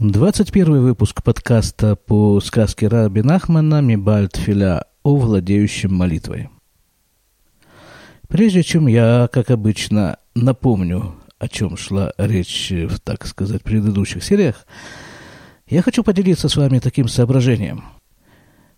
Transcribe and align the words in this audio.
21 0.00 0.80
выпуск 0.80 1.22
подкаста 1.22 1.94
по 1.94 2.40
сказке 2.40 2.88
Раби 2.88 3.20
Нахмана 3.20 3.82
Мибальт 3.82 4.34
Филя 4.34 4.86
о 5.02 5.16
владеющем 5.16 5.94
молитвой. 5.94 6.48
Прежде 8.26 8.62
чем 8.62 8.86
я, 8.86 9.28
как 9.30 9.50
обычно, 9.50 10.16
напомню, 10.34 11.16
о 11.38 11.48
чем 11.48 11.76
шла 11.76 12.14
речь 12.16 12.70
в, 12.70 12.98
так 12.98 13.26
сказать, 13.26 13.62
предыдущих 13.62 14.24
сериях, 14.24 14.66
я 15.68 15.82
хочу 15.82 16.02
поделиться 16.02 16.48
с 16.48 16.56
вами 16.56 16.78
таким 16.78 17.06
соображением. 17.06 17.84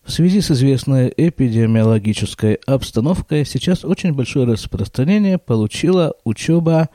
В 0.03 0.11
связи 0.11 0.41
с 0.41 0.51
известной 0.51 1.15
эпидемиологической 1.17 2.55
обстановкой 2.67 3.47
сейчас 3.47 3.85
очень 3.85 4.13
большое 4.13 4.45
распространение 4.45 5.39
получила 5.39 6.17
учеба 6.25 6.89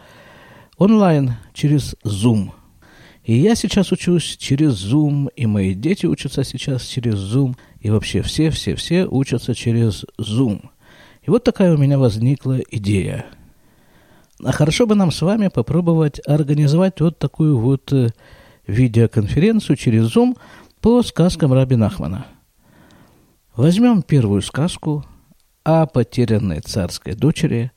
онлайн 0.77 1.35
через 1.53 1.95
Zoom– 2.03 2.49
и 3.27 3.35
я 3.35 3.55
сейчас 3.55 3.91
учусь 3.91 4.37
через 4.37 4.81
Zoom, 4.81 5.29
и 5.35 5.45
мои 5.47 5.73
дети 5.73 6.05
учатся 6.05 6.45
сейчас 6.45 6.83
через 6.83 7.15
Zoom, 7.15 7.57
и 7.81 7.89
вообще 7.89 8.21
все-все-все 8.21 9.05
учатся 9.05 9.53
через 9.53 10.05
Zoom. 10.17 10.69
И 11.23 11.29
вот 11.29 11.43
такая 11.43 11.75
у 11.75 11.77
меня 11.77 11.99
возникла 11.99 12.57
идея. 12.71 13.25
А 14.41 14.53
хорошо 14.53 14.87
бы 14.87 14.95
нам 14.95 15.11
с 15.11 15.21
вами 15.21 15.49
попробовать 15.49 16.21
организовать 16.25 17.01
вот 17.01 17.19
такую 17.19 17.57
вот 17.57 17.91
э, 17.91 18.11
видеоконференцию 18.65 19.75
через 19.75 20.15
Zoom 20.15 20.37
по 20.79 21.03
сказкам 21.03 21.51
Раби 21.51 21.75
Нахмана. 21.75 22.27
Возьмем 23.57 24.03
первую 24.03 24.41
сказку 24.41 25.03
о 25.65 25.85
потерянной 25.85 26.61
царской 26.61 27.13
дочери 27.13 27.73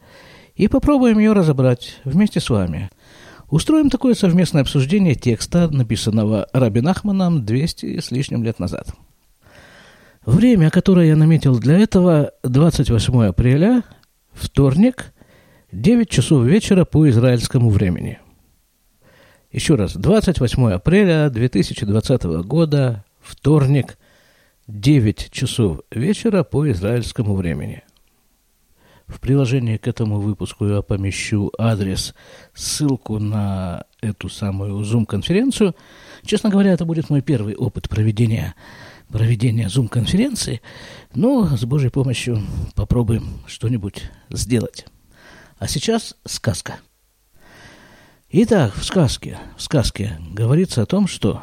и 0.54 0.68
попробуем 0.68 1.18
ее 1.18 1.32
разобрать 1.32 1.98
вместе 2.04 2.38
с 2.38 2.48
вами– 2.50 2.88
Устроим 3.50 3.90
такое 3.90 4.14
совместное 4.14 4.62
обсуждение 4.62 5.16
текста, 5.16 5.68
написанного 5.68 6.46
Раби 6.52 6.80
Нахманом 6.80 7.44
200 7.44 7.98
с 7.98 8.12
лишним 8.12 8.44
лет 8.44 8.60
назад. 8.60 8.94
Время, 10.24 10.70
которое 10.70 11.08
я 11.08 11.16
наметил 11.16 11.58
для 11.58 11.76
этого, 11.78 12.30
28 12.44 13.24
апреля, 13.24 13.82
вторник, 14.32 15.12
9 15.72 16.08
часов 16.08 16.44
вечера 16.44 16.84
по 16.84 17.08
израильскому 17.10 17.70
времени. 17.70 18.20
Еще 19.50 19.74
раз, 19.74 19.96
28 19.96 20.70
апреля 20.70 21.28
2020 21.28 22.22
года, 22.44 23.04
вторник, 23.20 23.98
9 24.68 25.30
часов 25.32 25.80
вечера 25.90 26.44
по 26.44 26.70
израильскому 26.70 27.34
времени. 27.34 27.82
В 29.10 29.18
приложении 29.18 29.76
к 29.76 29.88
этому 29.88 30.20
выпуску 30.20 30.66
я 30.66 30.82
помещу 30.82 31.52
адрес, 31.58 32.14
ссылку 32.54 33.18
на 33.18 33.84
эту 34.00 34.28
самую 34.28 34.84
Zoom-конференцию. 34.84 35.74
Честно 36.24 36.48
говоря, 36.48 36.72
это 36.72 36.84
будет 36.84 37.10
мой 37.10 37.20
первый 37.20 37.56
опыт 37.56 37.88
проведения, 37.88 38.54
проведения 39.08 39.66
Zoom-конференции, 39.66 40.62
но 41.12 41.56
с 41.56 41.64
Божьей 41.64 41.90
помощью 41.90 42.40
попробуем 42.76 43.40
что-нибудь 43.46 44.10
сделать. 44.30 44.86
А 45.58 45.66
сейчас 45.66 46.16
сказка. 46.24 46.78
Итак, 48.30 48.74
в 48.76 48.84
сказке, 48.84 49.38
в 49.56 49.62
сказке 49.62 50.18
говорится 50.32 50.82
о 50.82 50.86
том, 50.86 51.08
что 51.08 51.42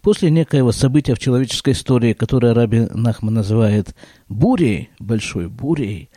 после 0.00 0.30
некоего 0.30 0.70
события 0.70 1.16
в 1.16 1.18
человеческой 1.18 1.72
истории, 1.72 2.12
которое 2.12 2.54
Раби 2.54 2.86
Нахман 2.94 3.34
называет 3.34 3.96
бурей, 4.28 4.90
большой 5.00 5.48
бурей, 5.48 6.08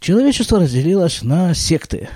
Человечество 0.00 0.60
разделилось 0.60 1.22
на 1.22 1.54
секты. 1.54 2.08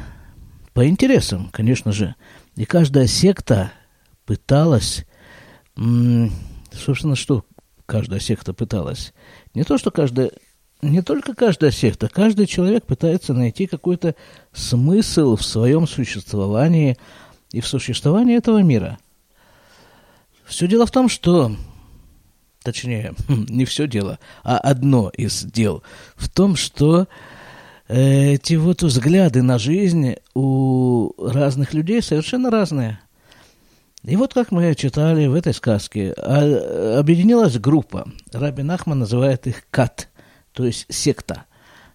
По 0.72 0.86
интересам, 0.86 1.48
конечно 1.52 1.92
же. 1.92 2.14
И 2.56 2.64
каждая 2.64 3.06
секта 3.06 3.72
пыталась... 4.24 5.04
Собственно, 5.74 7.16
что 7.16 7.44
каждая 7.86 8.20
секта 8.20 8.52
пыталась? 8.54 9.12
Не 9.54 9.64
то, 9.64 9.78
что 9.78 9.90
каждая... 9.90 10.30
Не 10.80 11.02
только 11.02 11.34
каждая 11.34 11.70
секта, 11.70 12.08
каждый 12.08 12.46
человек 12.46 12.84
пытается 12.86 13.34
найти 13.34 13.66
какой-то 13.66 14.16
смысл 14.52 15.36
в 15.36 15.44
своем 15.44 15.86
существовании 15.86 16.96
и 17.52 17.60
в 17.60 17.66
существовании 17.66 18.36
этого 18.36 18.62
мира. 18.62 18.98
Все 20.44 20.66
дело 20.66 20.86
в 20.86 20.90
том, 20.90 21.08
что 21.08 21.54
точнее, 22.62 23.14
не 23.28 23.64
все 23.64 23.86
дело, 23.86 24.18
а 24.42 24.58
одно 24.58 25.10
из 25.10 25.44
дел 25.44 25.82
в 26.16 26.28
том, 26.28 26.56
что 26.56 27.08
эти 27.92 28.54
вот 28.54 28.82
взгляды 28.82 29.42
на 29.42 29.58
жизнь 29.58 30.16
у 30.34 31.12
разных 31.18 31.74
людей 31.74 32.00
совершенно 32.00 32.50
разные. 32.50 33.00
И 34.02 34.16
вот 34.16 34.34
как 34.34 34.50
мы 34.50 34.74
читали 34.74 35.26
в 35.26 35.34
этой 35.34 35.52
сказке, 35.52 36.14
а, 36.16 36.98
объединилась 36.98 37.58
группа. 37.58 38.08
Раби 38.32 38.62
Нахман 38.62 39.00
называет 39.00 39.46
их 39.46 39.64
кат, 39.70 40.08
то 40.52 40.64
есть 40.64 40.86
секта. 40.88 41.44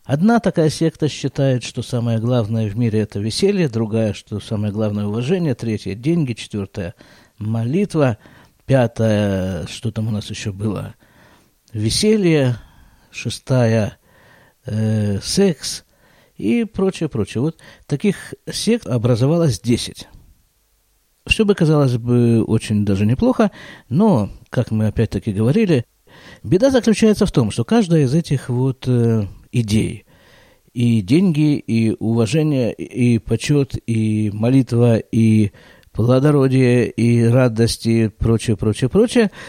Одна 0.03 0.39
такая 0.39 0.69
секта 0.69 1.09
считает, 1.09 1.63
что 1.63 1.81
самое 1.81 2.19
главное 2.19 2.69
в 2.69 2.77
мире– 2.77 2.99
это 3.01 3.19
веселье, 3.19 3.67
другая, 3.67 4.13
что 4.13 4.39
самое 4.39 4.71
главное– 4.71 5.05
уважение, 5.07 5.53
третья– 5.53 5.93
деньги, 5.95 6.33
четвертая– 6.33 6.95
молитва, 7.39 8.17
пятая– 8.65 9.67
что 9.67 9.91
там 9.91 10.07
у 10.07 10.11
нас 10.11 10.29
еще 10.29 10.53
было– 10.53 10.95
веселье, 11.73 12.55
шестая 13.11 13.97
э,– 14.65 15.19
секс, 15.21 15.83
и 16.37 16.63
прочее, 16.65 17.09
прочее. 17.09 17.41
Вот 17.41 17.57
таких 17.85 18.33
сект 18.51 18.87
образовалось 18.87 19.59
10. 19.59 20.07
Все 21.25 21.45
бы 21.45 21.55
казалось 21.55 21.97
бы 21.97 22.43
очень 22.43 22.85
даже 22.85 23.05
неплохо, 23.05 23.51
но, 23.89 24.29
как 24.49 24.71
мы 24.71 24.87
опять-таки 24.87 25.33
говорили, 25.33 25.85
беда 26.43 26.69
заключается 26.69 27.25
в 27.25 27.31
том, 27.31 27.51
что 27.51 27.65
каждая 27.65 28.03
из 28.03 28.13
этих 28.13 28.49
вот 28.49 28.87
э, 28.87 29.27
идей, 29.51 30.05
и 30.73 31.01
деньги, 31.01 31.57
и 31.57 31.95
уважение, 31.99 32.73
и 32.73 33.19
почет, 33.19 33.75
и 33.87 34.31
молитва, 34.33 34.97
и 34.97 35.51
плодородие, 35.91 36.89
и 36.89 37.23
радость, 37.25 37.87
и 37.87 38.07
прочее, 38.07 38.55
прочее, 38.55 38.89
прочее– 38.89 39.31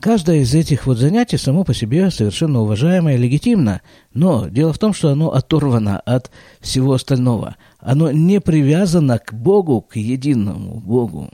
Каждое 0.00 0.40
из 0.40 0.54
этих 0.54 0.86
вот 0.86 0.98
занятий 0.98 1.38
само 1.38 1.64
по 1.64 1.72
себе 1.72 2.10
совершенно 2.10 2.60
уважаемо 2.60 3.14
и 3.14 3.16
легитимно, 3.16 3.80
но 4.12 4.46
дело 4.48 4.72
в 4.72 4.78
том, 4.78 4.92
что 4.92 5.10
оно 5.10 5.32
оторвано 5.32 6.00
от 6.00 6.30
всего 6.60 6.92
остального. 6.92 7.56
Оно 7.78 8.10
не 8.10 8.40
привязано 8.40 9.18
к 9.18 9.32
Богу, 9.32 9.80
к 9.80 9.96
единому 9.96 10.80
Богу. 10.80 11.30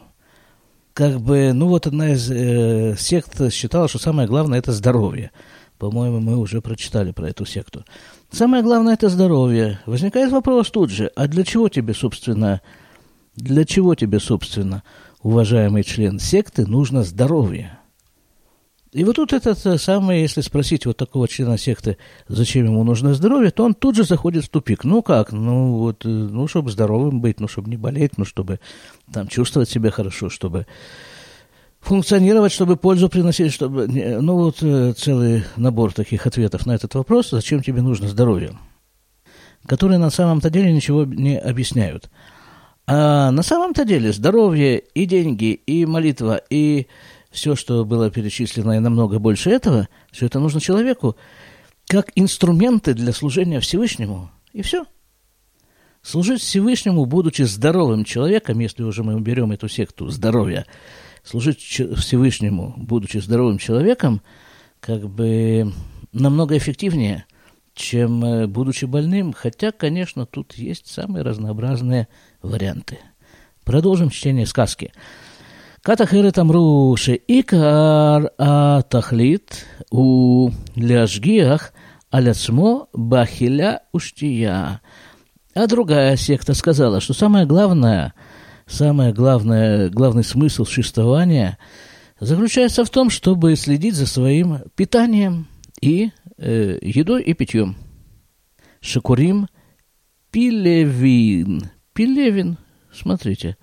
Как 0.94 1.20
бы, 1.20 1.52
ну 1.52 1.68
вот 1.68 1.86
одна 1.86 2.12
из 2.12 2.30
э, 2.30 2.94
сект 2.98 3.52
считала, 3.52 3.88
что 3.88 3.98
самое 3.98 4.28
главное 4.28 4.58
это 4.58 4.72
здоровье. 4.72 5.32
По-моему, 5.78 6.20
мы 6.20 6.36
уже 6.36 6.60
прочитали 6.60 7.10
про 7.10 7.30
эту 7.30 7.44
секту. 7.44 7.84
Самое 8.30 8.62
главное 8.62 8.94
это 8.94 9.08
здоровье. 9.08 9.80
Возникает 9.86 10.30
вопрос 10.30 10.70
тут 10.70 10.90
же, 10.90 11.10
а 11.16 11.26
для 11.26 11.44
чего 11.44 11.68
тебе, 11.68 11.94
собственно, 11.94 12.60
для 13.34 13.64
чего 13.64 13.94
тебе, 13.96 14.20
собственно, 14.20 14.84
уважаемый 15.22 15.82
член 15.82 16.20
секты, 16.20 16.66
нужно 16.66 17.02
здоровье? 17.02 17.78
И 18.92 19.04
вот 19.04 19.16
тут 19.16 19.32
этот 19.32 19.64
э, 19.64 19.78
самый, 19.78 20.20
если 20.20 20.42
спросить 20.42 20.84
вот 20.84 20.98
такого 20.98 21.26
члена 21.26 21.56
секты, 21.56 21.96
зачем 22.28 22.66
ему 22.66 22.84
нужно 22.84 23.14
здоровье, 23.14 23.50
то 23.50 23.64
он 23.64 23.72
тут 23.72 23.96
же 23.96 24.04
заходит 24.04 24.44
в 24.44 24.50
тупик. 24.50 24.84
Ну 24.84 25.02
как, 25.02 25.32
ну 25.32 25.78
вот, 25.78 26.04
э, 26.04 26.08
ну 26.08 26.46
чтобы 26.46 26.70
здоровым 26.70 27.22
быть, 27.22 27.40
ну 27.40 27.48
чтобы 27.48 27.70
не 27.70 27.78
болеть, 27.78 28.18
ну 28.18 28.26
чтобы 28.26 28.60
там 29.10 29.28
чувствовать 29.28 29.70
себя 29.70 29.90
хорошо, 29.90 30.28
чтобы 30.28 30.66
функционировать, 31.80 32.52
чтобы 32.52 32.76
пользу 32.76 33.08
приносить, 33.08 33.54
чтобы... 33.54 33.86
Ну 33.88 34.36
вот 34.36 34.62
э, 34.62 34.92
целый 34.92 35.44
набор 35.56 35.94
таких 35.94 36.26
ответов 36.26 36.66
на 36.66 36.72
этот 36.72 36.94
вопрос, 36.94 37.30
зачем 37.30 37.62
тебе 37.62 37.80
нужно 37.80 38.08
здоровье, 38.08 38.58
которые 39.64 39.98
на 39.98 40.10
самом-то 40.10 40.50
деле 40.50 40.70
ничего 40.70 41.06
не 41.06 41.38
объясняют. 41.38 42.10
А 42.86 43.30
на 43.30 43.42
самом-то 43.42 43.86
деле 43.86 44.12
здоровье 44.12 44.78
и 44.78 45.06
деньги, 45.06 45.52
и 45.52 45.86
молитва, 45.86 46.42
и 46.50 46.88
все, 47.32 47.56
что 47.56 47.84
было 47.84 48.10
перечислено, 48.10 48.76
и 48.76 48.78
намного 48.78 49.18
больше 49.18 49.50
этого, 49.50 49.88
все 50.10 50.26
это 50.26 50.38
нужно 50.38 50.60
человеку 50.60 51.16
как 51.86 52.12
инструменты 52.14 52.94
для 52.94 53.12
служения 53.12 53.60
Всевышнему. 53.60 54.30
И 54.52 54.62
все. 54.62 54.84
Служить 56.02 56.40
Всевышнему, 56.40 57.06
будучи 57.06 57.42
здоровым 57.42 58.04
человеком, 58.04 58.58
если 58.58 58.82
уже 58.82 59.02
мы 59.02 59.20
берем 59.20 59.52
эту 59.52 59.68
секту 59.68 60.08
здоровья, 60.08 60.66
служить 61.22 61.60
Всевышнему, 61.60 62.74
будучи 62.76 63.18
здоровым 63.18 63.58
человеком, 63.58 64.20
как 64.80 65.08
бы 65.08 65.72
намного 66.12 66.56
эффективнее, 66.56 67.24
чем 67.74 68.24
э, 68.24 68.46
будучи 68.46 68.84
больным, 68.84 69.32
хотя, 69.32 69.72
конечно, 69.72 70.26
тут 70.26 70.54
есть 70.54 70.88
самые 70.88 71.22
разнообразные 71.22 72.08
варианты. 72.42 72.98
Продолжим 73.64 74.10
чтение 74.10 74.46
сказки. 74.46 74.92
כת 75.83 76.01
אחרת 76.01 76.39
אמרו 76.39 76.93
שעיקר 76.97 78.19
התכלית 78.39 79.65
הוא 79.89 80.51
להשגיח 80.77 81.71
על 82.11 82.27
עצמו 82.27 82.85
באכילה 82.95 83.73
ושתייה. 83.95 84.75
А 85.55 85.65
другая 85.65 86.15
секта 86.17 86.53
сказала, 86.53 87.01
что 87.01 87.13
самое 87.13 87.47
главное 87.47 88.13
самое 88.67 89.13
главное, 89.13 89.89
главный 89.89 90.23
смысл 90.23 90.65
существования 90.65 91.57
заключается 92.19 92.85
в 92.85 92.89
том, 92.89 93.09
чтобы 93.09 93.55
следить 93.55 93.95
за 93.95 94.05
своим 94.05 94.59
питанием 94.75 95.47
и 95.81 96.11
э, 96.37 96.77
едой 96.81 97.23
и 97.23 97.33
питьем. 97.33 97.75
Шакурим 98.81 99.47
пилевин. 100.31 101.71
Пилевин, 101.93 102.57
смотрите, 102.93 103.57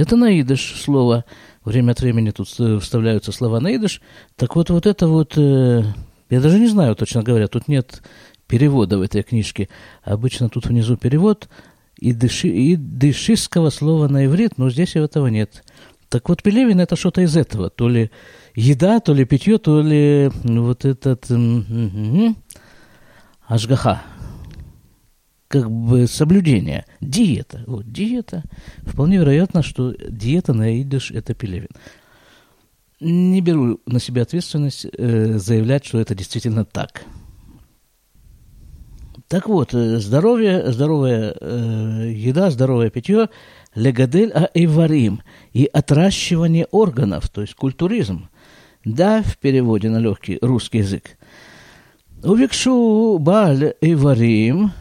это 0.00 0.16
наидыш 0.16 0.80
слово. 0.80 1.24
Время 1.64 1.92
от 1.92 2.00
времени 2.00 2.30
тут 2.30 2.48
вставляются 2.48 3.32
слова 3.32 3.60
наидыш. 3.60 4.00
Так 4.36 4.56
вот, 4.56 4.70
вот 4.70 4.86
это 4.86 5.08
вот, 5.08 5.34
э, 5.36 5.82
я 6.30 6.40
даже 6.40 6.58
не 6.58 6.68
знаю, 6.68 6.94
точно 6.96 7.22
говоря, 7.22 7.48
тут 7.48 7.68
нет 7.68 8.02
перевода 8.46 8.98
в 8.98 9.02
этой 9.02 9.22
книжке. 9.22 9.68
Обычно 10.02 10.48
тут 10.48 10.66
внизу 10.66 10.96
перевод 10.96 11.48
и, 11.98 12.12
дыши, 12.12 12.48
и 12.48 12.76
дышистского 12.76 13.70
слова 13.70 14.08
на 14.08 14.26
иврит, 14.26 14.56
но 14.56 14.70
здесь 14.70 14.96
этого 14.96 15.26
нет. 15.26 15.64
Так 16.08 16.28
вот, 16.28 16.42
пелевин 16.42 16.80
это 16.80 16.96
что-то 16.96 17.20
из 17.20 17.36
этого. 17.36 17.68
То 17.68 17.88
ли 17.88 18.10
еда, 18.54 19.00
то 19.00 19.12
ли 19.12 19.24
питье, 19.24 19.58
то 19.58 19.82
ли 19.82 20.30
вот 20.44 20.84
этот 20.84 21.30
м-м-м, 21.30 22.36
ажгаха. 23.46 24.02
Как 25.48 25.70
бы 25.70 26.06
соблюдение. 26.06 26.84
Диета. 27.00 27.64
Вот, 27.66 27.90
диета. 27.90 28.44
Вполне 28.82 29.16
вероятно, 29.16 29.62
что 29.62 29.94
диета 29.94 30.52
на 30.52 30.80
идыш– 30.80 31.10
это 31.12 31.34
пелевин. 31.34 31.70
Не 33.00 33.40
беру 33.40 33.80
на 33.86 33.98
себя 33.98 34.22
ответственность 34.22 34.86
э, 34.86 35.38
заявлять, 35.38 35.86
что 35.86 36.00
это 36.00 36.14
действительно 36.14 36.64
так. 36.64 37.04
Так 39.28 39.46
вот, 39.48 39.72
э, 39.72 39.98
здоровье, 40.00 40.72
здоровая 40.72 41.34
э, 41.40 42.12
еда, 42.14 42.50
здоровое 42.50 42.90
питье, 42.90 43.28
легадель 43.74 44.32
а 44.34 44.50
эварим 44.52 45.22
и 45.52 45.64
отращивание 45.66 46.66
органов, 46.70 47.28
то 47.30 47.40
есть 47.40 47.54
культуризм. 47.54 48.28
Да, 48.84 49.22
в 49.22 49.38
переводе 49.38 49.88
на 49.90 49.98
легкий 49.98 50.38
русский 50.42 50.78
язык. 50.78 51.18
Увекшу 52.22 53.18
баль 53.18 53.74
эварим, 53.80 54.72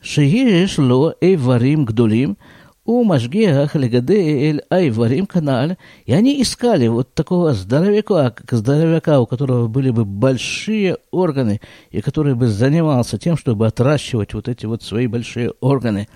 шееш 0.00 0.78
ло 0.78 1.14
эварим 1.20 1.84
гдулим – 1.84 2.46
у 2.86 3.02
Машгеах 3.02 3.74
Легадель 3.74 4.62
Айварим 4.70 5.26
канал, 5.26 5.76
и 6.04 6.12
они 6.12 6.40
искали 6.40 6.86
вот 6.86 7.14
такого 7.14 7.52
здоровяка, 7.52 8.30
как 8.30 8.52
здоровяка, 8.52 9.18
у 9.20 9.26
которого 9.26 9.66
были 9.66 9.90
бы 9.90 10.04
большие 10.04 10.98
органы, 11.10 11.60
и 11.90 12.00
который 12.00 12.34
бы 12.34 12.46
занимался 12.46 13.18
тем, 13.18 13.36
чтобы 13.36 13.66
отращивать 13.66 14.34
вот 14.34 14.48
эти 14.48 14.66
вот 14.66 14.82
свои 14.82 15.08
большие 15.08 15.52
органы. 15.60 16.06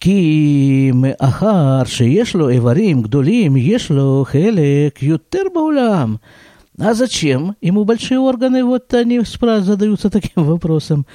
כי 0.00 0.90
מאחר 0.94 1.84
שיש 1.84 2.34
לו 2.34 2.48
איברים 2.48 3.02
גדולים, 3.02 3.56
יש 3.56 3.90
לו 3.90 4.24
חלק 4.26 5.02
יותר 5.02 5.42
בעולם. 5.54 6.16
А 6.78 6.94
зачем? 6.94 7.54
Ему 7.60 7.84
большие 7.84 8.18
органы, 8.18 8.64
вот 8.64 8.92
они 8.94 9.20
задаются 9.20 10.10
таким 10.10 10.44
вопросом 10.44 11.06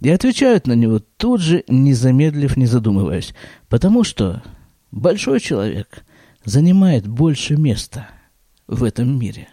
и 0.00 0.10
отвечают 0.10 0.66
на 0.66 0.74
него 0.74 0.98
тут 0.98 1.40
же, 1.40 1.64
не 1.68 1.94
замедлив, 1.94 2.56
не 2.56 2.66
задумываясь. 2.66 3.34
Потому 3.68 4.04
что 4.04 4.42
большой 4.90 5.40
человек 5.40 6.04
занимает 6.44 7.06
больше 7.06 7.56
места 7.56 8.08
в 8.66 8.84
этом 8.84 9.18
мире. 9.18 9.48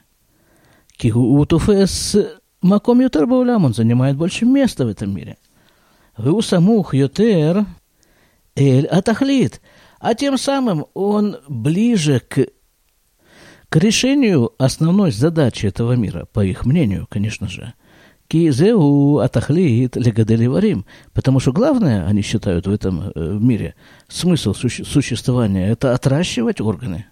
Кигуутуфес 0.98 2.18
маком 2.62 3.00
ютер 3.00 3.25
баулям, 3.25 3.66
он 3.66 3.74
занимает 3.74 4.18
больше 4.18 4.45
места 4.45 4.86
в 4.86 4.90
этом 4.90 5.16
мире. 5.16 5.38
Веусамух 6.18 6.94
ютер 6.94 7.66
эль 8.56 8.86
атахлит. 8.86 9.62
А 10.00 10.13
тем 10.13 10.38
самым 10.38 10.86
он 10.94 11.38
ближе 11.48 12.19
к, 12.19 12.48
к 13.69 13.75
решению 13.78 14.51
основной 14.57 15.12
задачи 15.12 15.66
этого 15.66 15.94
мира, 15.94 16.28
по 16.34 16.44
их 16.44 16.66
мнению, 16.66 17.07
конечно 17.10 17.48
же– 17.48 17.74
Кизеу 18.27 19.19
атахлит 19.19 19.95
легадель 19.95 20.47
варим. 20.47 20.85
Потому 21.13 21.39
что 21.39 21.51
главное, 21.51 22.05
они 22.05 22.21
считают 22.21 22.67
в 22.67 22.71
этом 22.71 23.11
э, 23.13 23.37
мире, 23.39 23.75
смысл 24.07 24.53
суще- 24.53 24.85
существования– 24.85 25.67
это 25.69 25.93
отращивать 25.93 26.61
органы. 26.61 27.05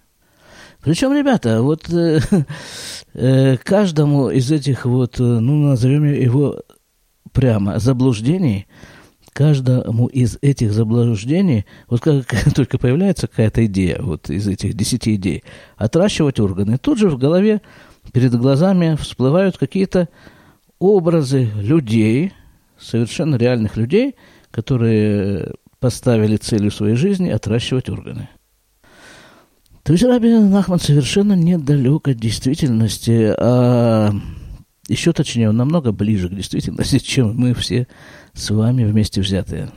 Причем, 0.82 1.12
ребята, 1.12 1.62
вот 1.62 1.88
э, 1.90 2.20
э, 3.14 3.56
каждому 3.58 4.30
из 4.30 4.50
этих 4.50 4.84
вот, 4.84 5.20
э, 5.20 5.22
ну, 5.22 5.68
назовем 5.68 6.04
его 6.04 6.60
прямо, 7.32 7.78
заблуждений, 7.78 8.66
каждому 9.32 10.08
из 10.08 10.38
этих 10.42 10.72
заблуждений, 10.72 11.66
вот 11.88 12.00
как 12.00 12.26
только 12.54 12.78
появляется 12.78 13.28
какая-то 13.28 13.64
идея, 13.66 14.00
вот 14.02 14.28
из 14.28 14.48
этих 14.48 14.74
десяти 14.74 15.14
идей, 15.14 15.44
отращивать 15.76 16.40
органы, 16.40 16.78
тут 16.78 16.98
же 16.98 17.08
в 17.08 17.16
голове, 17.16 17.62
перед 18.12 18.34
глазами 18.34 18.96
всплывают 18.96 19.58
какие-то 19.58 20.08
образы 20.82 21.48
людей, 21.56 22.32
совершенно 22.78 23.36
реальных 23.36 23.76
людей, 23.76 24.16
которые 24.50 25.52
поставили 25.78 26.36
целью 26.36 26.72
своей 26.72 26.96
жизни 26.96 27.30
отращивать 27.30 27.88
органы. 27.88 28.28
То 29.84 29.92
есть 29.92 30.04
Рабин 30.04 30.50
Нахман 30.50 30.80
совершенно 30.80 31.34
недалек 31.34 32.08
от 32.08 32.16
действительности, 32.16 33.32
а 33.38 34.12
еще 34.88 35.12
точнее, 35.12 35.50
он 35.50 35.56
намного 35.56 35.92
ближе 35.92 36.28
к 36.28 36.34
действительности, 36.34 36.98
чем 37.04 37.36
мы 37.36 37.54
все 37.54 37.86
с 38.32 38.50
вами 38.50 38.82
вместе 38.84 39.20
взятые. 39.20 39.70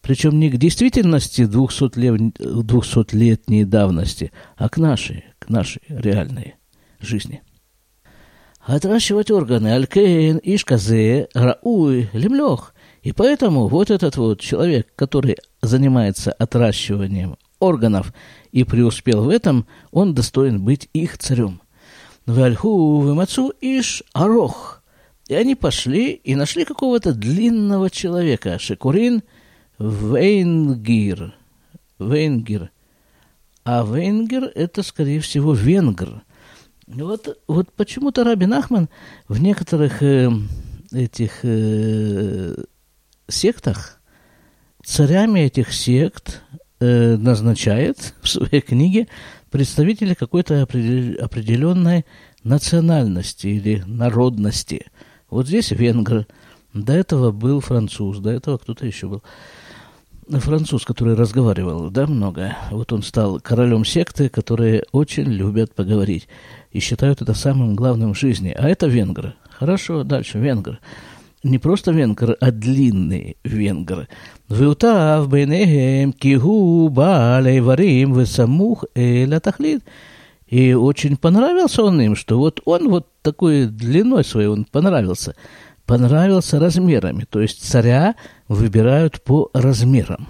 Причем 0.00 0.38
не 0.40 0.48
к 0.48 0.56
действительности 0.56 1.42
200-летней 1.42 3.64
давности, 3.64 4.30
а 4.56 4.68
к 4.68 4.78
нашей, 4.78 5.24
к 5.38 5.48
нашей 5.48 5.82
реальной 5.88 6.54
жизни– 7.00 7.42
отращивать 8.74 9.30
органы. 9.30 9.74
Алькейн 9.74 10.40
ишказе 10.42 11.28
рауй 11.34 12.08
лемлех. 12.12 12.74
И 13.02 13.12
поэтому 13.12 13.66
вот 13.68 13.90
этот 13.90 14.16
вот 14.16 14.40
человек, 14.40 14.88
который 14.94 15.36
занимается 15.60 16.32
отращиванием 16.32 17.36
органов 17.58 18.12
и 18.52 18.64
преуспел 18.64 19.24
в 19.24 19.28
этом, 19.28 19.66
он 19.90 20.14
достоин 20.14 20.62
быть 20.62 20.88
их 20.92 21.18
царем. 21.18 21.60
Вальху 22.26 23.00
вымацу 23.00 23.52
иш 23.60 24.04
арох. 24.12 24.82
И 25.28 25.34
они 25.34 25.54
пошли 25.54 26.12
и 26.12 26.34
нашли 26.34 26.64
какого-то 26.64 27.12
длинного 27.12 27.90
человека. 27.90 28.58
Шекурин 28.58 29.22
Вейнгир. 29.78 31.34
Вейнгир. 31.98 32.70
А 33.64 33.84
Вейнгер 33.84 34.44
это, 34.54 34.82
скорее 34.82 35.20
всего, 35.20 35.54
венгр– 35.54 36.22
вот, 36.96 37.38
вот 37.46 37.72
почему-то 37.72 38.24
Рабин 38.24 38.52
Ахман 38.54 38.88
в 39.28 39.40
некоторых 39.40 40.02
э, 40.02 40.30
этих 40.92 41.40
э, 41.44 42.56
сектах 43.28 44.00
царями 44.84 45.40
этих 45.40 45.72
сект 45.72 46.42
э, 46.80 47.16
назначает 47.16 48.14
в 48.22 48.28
своей 48.28 48.60
книге 48.60 49.08
представителей 49.50 50.14
какой-то 50.14 50.62
определенной 50.62 52.06
национальности 52.42 53.46
или 53.46 53.82
народности. 53.86 54.86
Вот 55.28 55.46
здесь 55.46 55.70
венгр, 55.70 56.26
до 56.72 56.92
этого 56.92 57.30
был 57.30 57.60
француз, 57.60 58.18
до 58.18 58.30
этого 58.30 58.58
кто-то 58.58 58.86
еще 58.86 59.08
был 59.08 59.22
француз, 60.38 60.84
который 60.84 61.14
разговаривал, 61.14 61.90
да, 61.90 62.06
много. 62.06 62.56
Вот 62.70 62.92
он 62.92 63.02
стал 63.02 63.40
королем 63.40 63.84
секты, 63.84 64.28
которые 64.28 64.84
очень 64.92 65.24
любят 65.24 65.74
поговорить 65.74 66.28
и 66.70 66.78
считают 66.78 67.20
это 67.20 67.34
самым 67.34 67.74
главным 67.74 68.14
в 68.14 68.18
жизни. 68.18 68.54
А 68.56 68.68
это 68.68 68.86
венгры. 68.86 69.34
Хорошо, 69.50 70.04
дальше, 70.04 70.38
венгр. 70.38 70.78
Не 71.42 71.58
просто 71.58 71.90
венгр, 71.90 72.36
а 72.40 72.50
длинный 72.52 73.36
венгр. 73.42 74.06
Вилтав 74.48 75.28
бейнехем 75.28 76.12
кигу 76.12 76.88
балей 76.88 77.60
варим 77.60 78.12
весамух 78.12 78.84
эля 78.94 79.40
тахлит. 79.40 79.82
И 80.46 80.74
очень 80.74 81.16
понравился 81.16 81.82
он 81.82 82.00
им, 82.00 82.14
что 82.14 82.38
вот 82.38 82.60
он 82.64 82.88
вот 82.88 83.08
такой 83.22 83.66
длиной 83.66 84.24
своей 84.24 84.48
он 84.48 84.64
понравился– 84.64 85.34
понравился 85.90 86.60
размерами, 86.60 87.26
то 87.28 87.40
есть 87.40 87.68
царя 87.68 88.14
выбирают 88.46 89.20
по 89.24 89.50
размерам. 89.52 90.28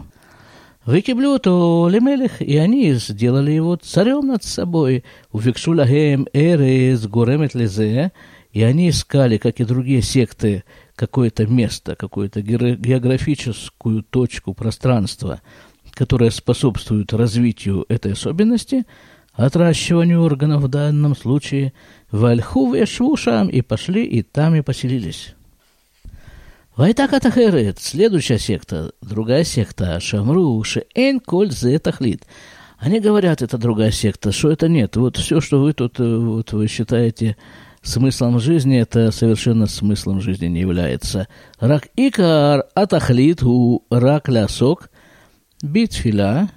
Выкиблюту 0.86 1.86
лемелих, 1.86 2.40
и 2.40 2.56
они 2.56 2.94
сделали 2.94 3.52
его 3.52 3.76
царем 3.76 4.28
над 4.28 4.42
собой. 4.42 5.04
Увекшу 5.32 5.72
лагем 5.72 6.26
эрез 6.32 7.06
горемет 7.06 7.54
лезе, 7.54 8.12
и 8.52 8.62
они 8.62 8.88
искали, 8.88 9.36
как 9.36 9.60
и 9.60 9.64
другие 9.64 10.00
секты, 10.00 10.64
какое-то 10.94 11.46
место, 11.46 11.94
какую-то 11.94 12.40
географическую 12.40 14.02
точку 14.02 14.54
пространства, 14.54 15.42
которая 15.92 16.30
способствует 16.30 17.12
развитию 17.12 17.84
этой 17.90 18.14
особенности, 18.14 18.86
отращиванию 19.34 20.22
органов 20.22 20.62
в 20.62 20.68
данном 20.68 21.14
случае, 21.14 21.74
вальху 22.10 22.72
вешвушам, 22.72 23.48
и 23.48 23.60
пошли, 23.60 24.06
и 24.06 24.22
там 24.22 24.54
и 24.54 24.62
поселились. 24.62 25.34
Вайтака 26.76 27.18
Тахерет, 27.18 27.80
следующая 27.80 28.38
секта, 28.38 28.92
другая 29.02 29.42
секта, 29.42 29.98
Шамру, 29.98 30.62
Шеэн 30.62 31.18
Коль 31.18 31.50
Зе 31.50 31.78
Тахлит. 31.80 32.24
Они 32.78 33.00
говорят, 33.00 33.42
это 33.42 33.58
другая 33.58 33.90
секта, 33.90 34.30
что 34.30 34.52
это 34.52 34.68
нет. 34.68 34.96
Вот 34.96 35.16
все, 35.16 35.40
что 35.40 35.60
вы 35.60 35.72
тут 35.72 35.98
э, 35.98 36.16
вот 36.16 36.52
вы 36.52 36.68
считаете 36.68 37.36
смыслом 37.82 38.38
жизни, 38.38 38.78
это 38.78 39.10
совершенно 39.10 39.66
смыслом 39.66 40.20
жизни 40.20 40.46
не 40.46 40.60
является. 40.60 41.26
Рак 41.58 41.88
икар 41.96 42.64
атахлит 42.74 43.42
у 43.42 43.84
рак 43.90 44.28
лясок 44.28 44.90
битфиля 45.62 46.50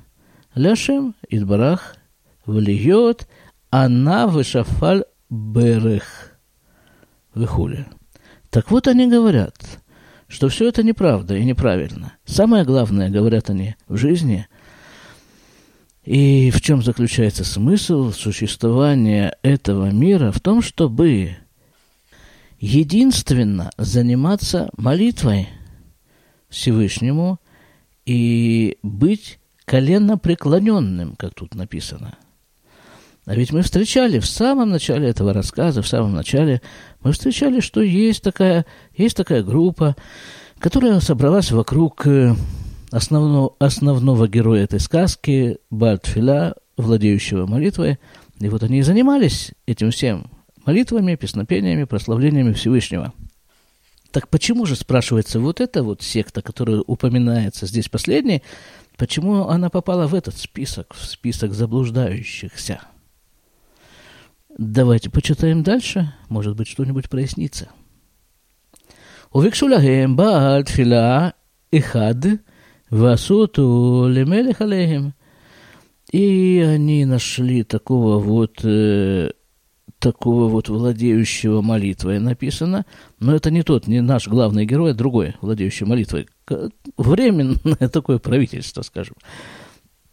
ляшем 0.53 1.15
идбарах 1.27 1.97
влиет 2.45 3.27
она 3.71 4.27
вышафаль 4.27 5.05
берех 5.29 6.37
выхули. 7.33 7.87
Так 8.51 8.69
вот 8.69 8.87
они 8.87 9.09
говорят– 9.09 9.55
что 10.33 10.49
все 10.49 10.67
это 10.67 10.81
неправда 10.81 11.37
и 11.37 11.45
неправильно. 11.45 12.13
Самое 12.25 12.65
главное, 12.65 13.11
говорят 13.11 13.51
они, 13.51 13.75
в 13.87 13.97
жизни 13.97 14.47
и 16.05 16.49
в 16.49 16.59
чем 16.59 16.81
заключается 16.81 17.45
смысл 17.45 18.11
существования 18.11 19.37
этого 19.43 19.91
мира? 19.91 20.31
В 20.31 20.39
том, 20.39 20.63
чтобы 20.63 21.37
единственно 22.59 23.69
заниматься 23.77 24.71
молитвой 24.75 25.49
Всевышнему 26.49 27.39
и 28.07 28.79
быть 28.81 29.37
коленно 29.65 30.17
преклоненным, 30.17 31.15
как 31.15 31.35
тут 31.35 31.53
написано. 31.53 32.17
А 33.25 33.35
ведь 33.35 33.53
мы 33.53 33.61
встречали 33.61 34.19
в 34.19 34.25
самом 34.25 34.69
начале 34.69 35.07
этого 35.07 35.33
рассказа, 35.33 35.81
в 35.81 35.87
самом 35.87 36.13
начале, 36.13 36.61
мы 37.01 37.13
встречали, 37.13 37.61
что 37.61 37.81
есть 37.81 38.21
такая, 38.21 38.65
есть 38.95 39.15
такая 39.15 39.43
группа, 39.43 39.95
которая 40.59 40.99
собралась 40.99 41.51
вокруг 41.51 42.05
э, 42.05 42.35
основного, 42.91 43.55
основного 43.59 44.27
героя 44.27 44.63
этой 44.63 44.81
сказки, 44.81 45.57
Бальтфиля, 45.69 46.55
владеющего 46.75 47.45
молитвой. 47.45 47.97
И 48.39 48.49
вот 48.49 48.61
они 48.63 48.79
и 48.79 48.81
занимались 48.81 49.53
этим 49.65 49.91
всем 49.91 50.29
молитвами, 50.65 51.15
песнопениями, 51.15 51.85
прославлениями 51.85 52.51
Всевышнего. 52.51 53.13
Так 54.11 54.27
почему 54.27 54.65
же, 54.65 54.75
спрашивается, 54.75 55.39
вот 55.39 55.61
эта 55.61 55.81
вот 55.81 56.01
секта, 56.01 56.41
которая 56.41 56.81
упоминается 56.85 57.67
здесь 57.67 57.89
последней, 57.89 58.43
почему 58.97 59.47
она 59.47 59.69
попала 59.69 60.07
в 60.07 60.13
этот 60.13 60.37
список, 60.37 60.93
в 60.93 61.05
список 61.05 61.53
заблуждающихся? 61.53 62.81
Давайте 64.56 65.10
почитаем 65.10 65.62
дальше, 65.62 66.12
может 66.28 66.56
быть, 66.56 66.68
что-нибудь 66.68 67.08
прояснится. 67.08 67.68
וביקשו 69.34 69.68
להם 69.68 70.16
בעל 70.16 70.62
תפילה 70.62 71.28
אחד 71.74 72.14
ועשו 72.92 73.34
אותו 73.34 74.06
למלך 74.10 74.62
עליהם. 74.62 75.10
И 76.10 76.64
они 76.66 77.04
нашли 77.04 77.62
такого 77.62 78.18
вот, 78.18 78.64
э, 78.64 79.30
такого 79.98 80.48
вот 80.48 80.70
владеющего 80.70 81.60
молитвой 81.60 82.18
написано, 82.18 82.86
но 83.20 83.34
это 83.34 83.50
не 83.50 83.62
тот, 83.62 83.86
не 83.86 84.00
наш 84.00 84.26
главный 84.26 84.64
герой, 84.64 84.92
а 84.92 84.94
другой, 84.94 85.34
владеющий 85.42 85.84
молитвой. 85.84 86.26
Временное 86.96 87.88
такое 87.92 88.18
правительство, 88.18 88.80
скажем. 88.80 89.16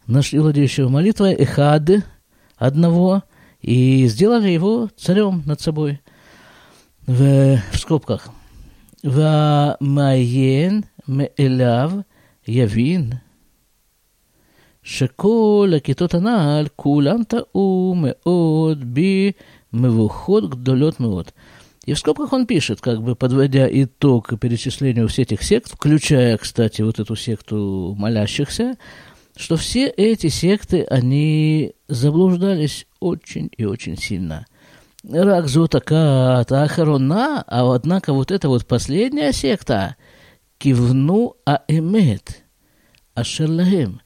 Нашли 0.05 0.39
владеющего 0.39 0.89
молитвой 0.89 1.33
Эхад, 1.33 1.89
одного, 2.57 3.23
и 3.61 4.07
сделали 4.07 4.49
его 4.49 4.89
царем 4.97 5.43
над 5.45 5.61
собой. 5.61 6.01
В, 7.07 7.57
в 7.71 7.77
скобках. 7.77 8.29
והמעיין 9.05 10.81
מאליו 11.07 11.91
יבין 12.47 13.11
שכל 14.83 15.73
הכיתות 15.77 16.13
הנ"ל 16.13 16.65
כולם 16.75 17.23
טעו 17.23 17.95
מאוד 17.97 18.85
במבוכות 19.73 20.49
גדולות 20.49 20.99
מאוד. 20.99 21.31
И 21.87 21.93
в 21.93 21.99
скобках 21.99 22.33
он 22.33 22.47
пишет, 22.47 22.81
как 22.81 23.03
бы 23.03 23.15
подводя 23.15 23.67
итог 23.69 24.39
перечислению 24.39 25.07
всех 25.07 25.27
этих 25.27 25.43
сект, 25.43 25.71
включая, 25.71 26.35
кстати, 26.37 26.81
вот 26.81 26.99
эту 26.99 27.15
секту 27.15 27.95
молящихся, 27.95 28.75
что 29.40 29.56
все 29.56 29.86
эти 29.86 30.26
секты, 30.26 30.84
они 30.84 31.72
заблуждались 31.88 32.86
очень 33.00 33.50
и 33.56 33.64
очень 33.64 33.96
сильно. 33.96 34.46
Ракзу 35.02 35.66
такая 35.66 36.44
ахарона, 36.44 37.42
а 37.46 37.74
однако 37.74 38.12
вот 38.12 38.30
эта 38.30 38.50
вот 38.50 38.66
последняя 38.66 39.32
секта, 39.32 39.96
кивну 40.58 41.36
а 41.46 41.62
эмет, 41.68 42.44
ашерлахем, 43.14 44.02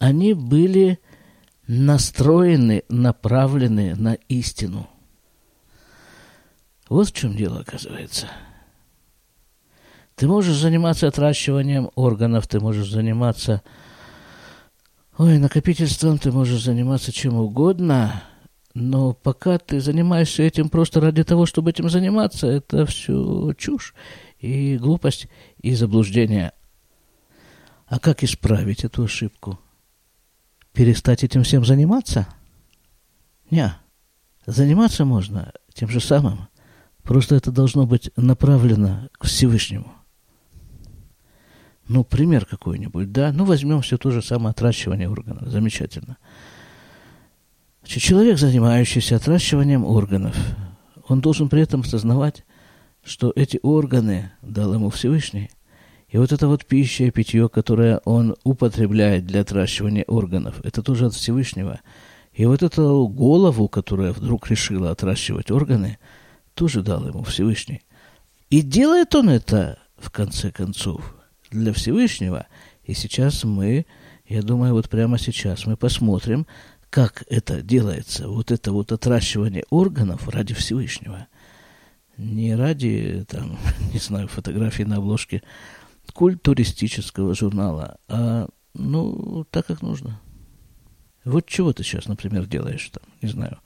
они 0.00 0.34
были 0.34 0.98
настроены, 1.68 2.82
направлены 2.88 3.94
на 3.94 4.14
истину. 4.28 4.88
Вот 6.88 7.10
в 7.10 7.12
чем 7.12 7.36
дело, 7.36 7.60
оказывается. 7.60 8.26
Ты 10.16 10.26
можешь 10.26 10.56
заниматься 10.56 11.06
отращиванием 11.06 11.90
органов, 11.94 12.48
ты 12.48 12.58
можешь 12.58 12.90
заниматься 12.90 13.62
Ой, 15.16 15.38
накопительством 15.38 16.18
ты 16.18 16.32
можешь 16.32 16.64
заниматься 16.64 17.12
чем 17.12 17.36
угодно, 17.36 18.24
но 18.74 19.12
пока 19.12 19.58
ты 19.58 19.80
занимаешься 19.80 20.42
этим 20.42 20.68
просто 20.68 21.00
ради 21.00 21.22
того, 21.22 21.46
чтобы 21.46 21.70
этим 21.70 21.88
заниматься, 21.88 22.48
это 22.48 22.84
все 22.84 23.52
чушь 23.56 23.94
и 24.40 24.76
глупость 24.76 25.28
и 25.58 25.72
заблуждение. 25.76 26.50
А 27.86 28.00
как 28.00 28.24
исправить 28.24 28.82
эту 28.82 29.04
ошибку? 29.04 29.60
Перестать 30.72 31.22
этим 31.22 31.44
всем 31.44 31.64
заниматься? 31.64 32.26
Не. 33.52 33.72
Заниматься 34.46 35.04
можно 35.04 35.52
тем 35.72 35.88
же 35.90 36.00
самым. 36.00 36.48
Просто 37.04 37.36
это 37.36 37.52
должно 37.52 37.86
быть 37.86 38.10
направлено 38.16 39.08
к 39.12 39.26
Всевышнему. 39.26 39.94
Ну, 41.86 42.02
пример 42.02 42.46
какой-нибудь, 42.46 43.12
да? 43.12 43.32
Ну, 43.32 43.44
возьмем 43.44 43.82
все 43.82 43.98
то 43.98 44.10
же 44.10 44.22
самое 44.22 44.50
отращивание 44.50 45.08
органов. 45.08 45.48
Замечательно. 45.48 46.16
Значит, 47.82 48.02
человек, 48.02 48.38
занимающийся 48.38 49.16
отращиванием 49.16 49.84
органов, 49.84 50.34
он 51.06 51.20
должен 51.20 51.50
при 51.50 51.60
этом 51.60 51.80
осознавать, 51.80 52.44
что 53.04 53.32
эти 53.36 53.60
органы 53.62 54.32
дал 54.40 54.72
ему 54.72 54.88
Всевышний. 54.88 55.50
И 56.08 56.16
вот 56.16 56.32
эта 56.32 56.48
вот 56.48 56.64
пища 56.64 57.04
и 57.04 57.10
питье, 57.10 57.48
которое 57.48 57.98
он 58.04 58.36
употребляет 58.44 59.26
для 59.26 59.40
отращивания 59.40 60.04
органов, 60.06 60.60
это 60.64 60.82
тоже 60.82 61.06
от 61.06 61.14
Всевышнего. 61.14 61.80
И 62.32 62.46
вот 62.46 62.62
эту 62.62 63.06
голову, 63.08 63.68
которая 63.68 64.12
вдруг 64.12 64.48
решила 64.48 64.90
отращивать 64.90 65.50
органы, 65.50 65.98
тоже 66.54 66.82
дал 66.82 67.06
ему 67.06 67.22
Всевышний. 67.24 67.82
И 68.48 68.62
делает 68.62 69.14
он 69.14 69.28
это, 69.28 69.78
в 69.98 70.10
конце 70.10 70.50
концов, 70.50 71.14
для 71.54 71.72
Всевышнего. 71.72 72.46
И 72.84 72.94
сейчас 72.94 73.44
мы, 73.44 73.86
я 74.26 74.42
думаю, 74.42 74.74
вот 74.74 74.88
прямо 74.88 75.18
сейчас 75.18 75.66
мы 75.66 75.76
посмотрим, 75.76 76.46
как 76.90 77.24
это 77.28 77.62
делается, 77.62 78.28
вот 78.28 78.50
это 78.50 78.72
вот 78.72 78.92
отращивание 78.92 79.64
органов 79.70 80.28
ради 80.28 80.54
Всевышнего. 80.54 81.26
Не 82.16 82.54
ради, 82.54 83.24
там, 83.28 83.58
не 83.92 83.98
знаю, 83.98 84.28
фотографии 84.28 84.84
на 84.84 84.96
обложке 84.96 85.42
культуристического 86.12 87.34
журнала, 87.34 87.98
а, 88.08 88.48
ну, 88.74 89.44
так 89.50 89.66
как 89.66 89.82
нужно. 89.82 90.20
Вот 91.24 91.46
чего 91.46 91.72
ты 91.72 91.82
сейчас, 91.82 92.06
например, 92.06 92.46
делаешь 92.46 92.90
там, 92.90 93.02
не 93.22 93.28
знаю, 93.28 93.58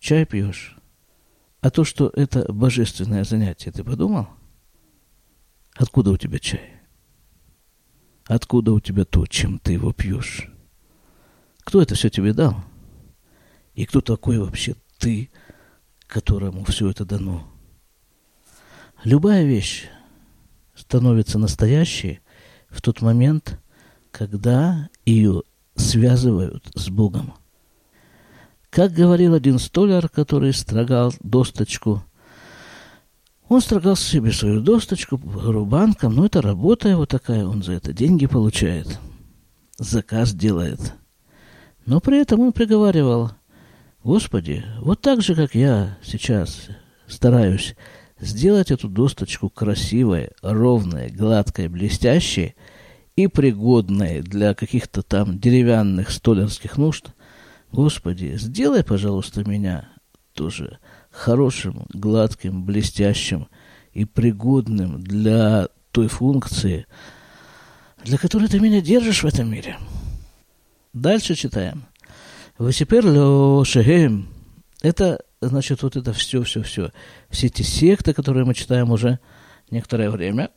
чай 0.00 0.24
пьешь. 0.24 0.76
А 1.60 1.70
то, 1.70 1.84
что 1.84 2.10
это 2.16 2.50
божественное 2.52 3.22
занятие, 3.22 3.70
ты 3.70 3.84
подумал? 3.84 4.26
Откуда 5.76 6.10
у 6.10 6.16
тебя 6.16 6.38
чай? 6.38 6.81
Откуда 8.26 8.72
у 8.72 8.80
тебя 8.80 9.04
то, 9.04 9.26
чем 9.26 9.58
ты 9.58 9.72
его 9.72 9.92
пьешь? 9.92 10.48
Кто 11.64 11.82
это 11.82 11.94
все 11.94 12.08
тебе 12.08 12.32
дал? 12.32 12.56
И 13.74 13.84
кто 13.84 14.00
такой 14.00 14.38
вообще 14.38 14.76
ты, 14.98 15.30
которому 16.06 16.64
все 16.64 16.90
это 16.90 17.04
дано? 17.04 17.48
Любая 19.04 19.44
вещь 19.44 19.88
становится 20.74 21.38
настоящей 21.38 22.20
в 22.68 22.80
тот 22.80 23.02
момент, 23.02 23.60
когда 24.10 24.88
ее 25.04 25.42
связывают 25.74 26.70
с 26.74 26.88
Богом. 26.88 27.34
Как 28.70 28.92
говорил 28.92 29.34
один 29.34 29.58
столяр, 29.58 30.08
который 30.08 30.52
строгал 30.52 31.12
досточку 31.20 32.04
он 33.52 33.60
строгал 33.60 33.96
себе 33.96 34.32
свою 34.32 34.60
досточку 34.60 35.20
рубанком, 35.22 36.14
но 36.14 36.26
это 36.26 36.40
работа 36.40 36.88
его 36.88 37.06
такая, 37.06 37.46
он 37.46 37.62
за 37.62 37.72
это 37.72 37.92
деньги 37.92 38.26
получает, 38.26 38.98
заказ 39.78 40.32
делает. 40.32 40.94
Но 41.84 42.00
при 42.00 42.20
этом 42.20 42.40
он 42.40 42.52
приговаривал, 42.52 43.32
Господи, 44.04 44.64
вот 44.80 45.00
так 45.00 45.22
же, 45.22 45.34
как 45.34 45.54
я 45.54 45.98
сейчас 46.02 46.68
стараюсь 47.06 47.76
сделать 48.18 48.70
эту 48.70 48.88
досточку 48.88 49.48
красивой, 49.48 50.30
ровной, 50.42 51.10
гладкой, 51.10 51.68
блестящей 51.68 52.54
и 53.16 53.26
пригодной 53.26 54.22
для 54.22 54.54
каких-то 54.54 55.02
там 55.02 55.38
деревянных 55.38 56.10
столярских 56.10 56.78
нужд. 56.78 57.08
Господи, 57.70 58.36
сделай, 58.38 58.84
пожалуйста, 58.84 59.48
меня 59.48 59.88
тоже 60.34 60.78
хорошим, 61.12 61.86
гладким, 61.92 62.64
блестящим 62.64 63.48
и 63.92 64.04
пригодным 64.04 65.02
для 65.02 65.68
той 65.92 66.08
функции, 66.08 66.86
для 68.02 68.18
которой 68.18 68.48
ты 68.48 68.58
меня 68.58 68.80
держишь 68.80 69.22
в 69.22 69.26
этом 69.26 69.50
мире. 69.50 69.78
Дальше 70.92 71.34
читаем. 71.34 71.84
Васипер 72.58 73.04
шехем. 73.64 74.28
Это 74.82 75.20
значит 75.40 75.82
вот 75.82 75.96
это 75.96 76.12
все, 76.12 76.42
все, 76.42 76.62
все. 76.62 76.90
Все 77.30 77.46
эти 77.46 77.62
секты, 77.62 78.12
которые 78.12 78.44
мы 78.44 78.54
читаем 78.54 78.90
уже 78.90 79.20
некоторое 79.70 80.10
время. 80.10 80.50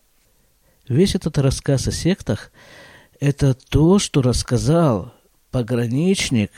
Весь 0.88 1.16
этот 1.16 1.38
рассказ 1.38 1.88
о 1.88 1.92
сектах– 1.92 2.52
это 3.20 3.54
то, 3.54 4.00
что 4.00 4.22
рассказал 4.22 5.14
пограничник, 5.52 6.52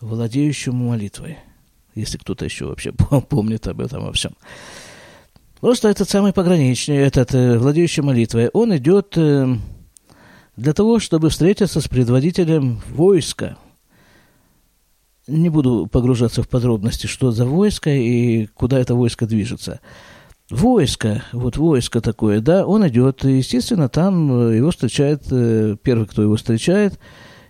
владеющему 0.00 0.88
молитвой. 0.90 1.38
Если 1.98 2.16
кто-то 2.16 2.44
еще 2.44 2.66
вообще 2.66 2.92
помнит 3.28 3.66
об 3.66 3.80
этом 3.80 4.04
во 4.04 4.12
всем. 4.12 4.32
Просто 5.60 5.88
этот 5.88 6.08
самый 6.08 6.32
пограничник, 6.32 6.94
этот 6.94 7.34
э, 7.34 7.58
владеющий 7.58 8.04
молитвой, 8.04 8.48
он 8.52 8.76
идет 8.76 9.14
э, 9.16 9.56
для 10.56 10.72
того, 10.72 11.00
чтобы 11.00 11.30
встретиться 11.30 11.80
с 11.80 11.88
предводителем 11.88 12.80
войска. 12.90 13.56
Не 15.26 15.48
буду 15.48 15.88
погружаться 15.90 16.44
в 16.44 16.48
подробности, 16.48 17.08
что 17.08 17.32
за 17.32 17.44
войско 17.44 17.90
и 17.90 18.46
куда 18.46 18.78
это 18.78 18.94
войско 18.94 19.26
движется. 19.26 19.80
Войско, 20.48 21.24
вот 21.32 21.56
войско 21.56 22.00
такое, 22.00 22.40
да, 22.40 22.64
он 22.64 22.86
идет, 22.86 23.24
естественно, 23.24 23.88
там 23.88 24.50
э, 24.50 24.56
его 24.58 24.70
встречает, 24.70 25.24
первый, 25.82 26.06
кто 26.06 26.22
его 26.22 26.36
встречает 26.36 27.00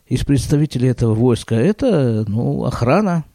из 0.07 0.25
представителей 0.25 0.89
этого 0.89 1.15
войска, 1.15 1.55
это, 1.55 2.25
ну, 2.27 2.65
охрана, 2.65 3.27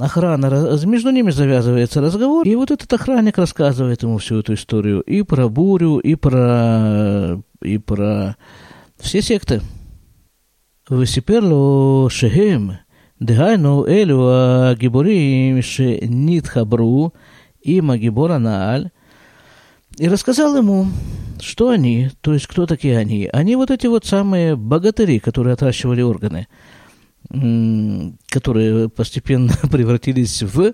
охрана, 0.00 0.78
между 0.84 1.10
ними 1.10 1.30
завязывается 1.30 2.00
разговор, 2.00 2.46
и 2.46 2.54
вот 2.54 2.70
этот 2.70 2.92
охранник 2.92 3.38
рассказывает 3.38 4.02
ему 4.02 4.18
всю 4.18 4.40
эту 4.40 4.54
историю 4.54 5.00
и 5.00 5.22
про 5.22 5.48
бурю, 5.48 5.98
и 5.98 6.14
про, 6.14 7.40
и 7.62 7.78
про 7.78 8.36
все 8.98 9.22
секты. 9.22 9.60
וסיפר 10.90 11.40
לו 11.40 12.06
שהם, 12.10 12.70
דהיינו 13.22 13.86
אלו 13.86 14.32
הגיבורים 14.32 15.62
שנתחברו 15.62 17.10
עם 17.64 17.90
הגיבור 17.90 18.32
הנעל, 18.32 18.86
и 19.98 20.08
рассказал 20.08 20.54
ему, 20.56 20.86
что 21.40 21.70
они, 21.70 22.10
то 22.20 22.34
есть 22.34 22.46
кто 22.46 22.66
такие 22.66 22.98
они. 22.98 23.30
Они 23.32 23.56
вот 23.56 23.70
эти 23.70 23.86
вот 23.86 24.04
самые 24.04 24.54
богатыри, 24.54 25.18
которые 25.18 25.54
отращивали 25.54 26.02
органы – 26.02 26.56
которые 27.29 28.89
постепенно 28.89 29.53
превратились 29.71 30.43
в 30.43 30.73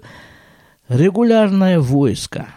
регулярное 0.89 1.79
войско. 1.79 2.47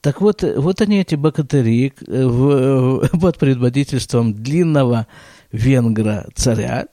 Так 0.00 0.20
вот, 0.20 0.42
вот 0.42 0.80
они, 0.80 1.00
эти 1.00 1.14
богатыри, 1.14 1.92
в, 2.06 3.08
под 3.20 3.38
предводительством 3.38 4.34
длинного 4.34 5.06
венгра 5.52 6.26
царя, 6.34 6.86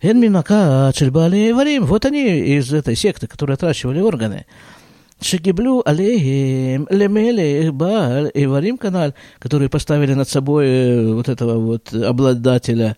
Энминака 0.00 0.92
Чельбали 0.94 1.50
Варим, 1.52 1.86
вот 1.86 2.04
они 2.04 2.56
из 2.56 2.72
этой 2.72 2.94
секты, 2.94 3.26
которые 3.26 3.54
отращивали 3.54 4.00
органы. 4.00 4.46
Шегиблю 5.20 5.82
алейхим 5.84 6.86
лемеле 6.90 7.72
баал 7.72 8.26
и 8.26 8.44
варим 8.44 8.76
канал, 8.76 9.14
которые 9.38 9.70
поставили 9.70 10.12
над 10.12 10.28
собой 10.28 10.66
э, 10.66 11.14
вот 11.14 11.28
этого 11.30 11.58
вот 11.58 11.94
обладателя 11.94 12.96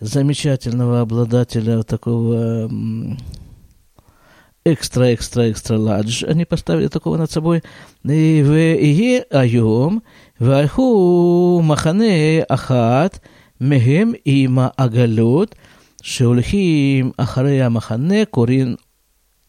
замечательного 0.00 1.00
обладателя 1.00 1.82
такого 1.82 2.70
экстра, 4.64 5.14
экстра, 5.14 5.50
экстра 5.50 5.78
ладж. 5.78 6.24
Они 6.24 6.44
поставили 6.44 6.88
такого 6.88 7.16
над 7.16 7.30
собой. 7.30 7.62
И 8.04 8.42
в 8.42 8.52
Ие 8.52 9.22
Айом, 9.30 10.02
в 10.38 10.50
Айху 10.50 11.60
Махане 11.62 12.42
Ахат, 12.42 13.22
Мехем 13.58 14.14
Има 14.24 14.72
Агалот, 14.76 15.56
Шеульхим 16.02 17.14
Ахарея 17.16 17.70
Махане, 17.70 18.26
Корин 18.26 18.78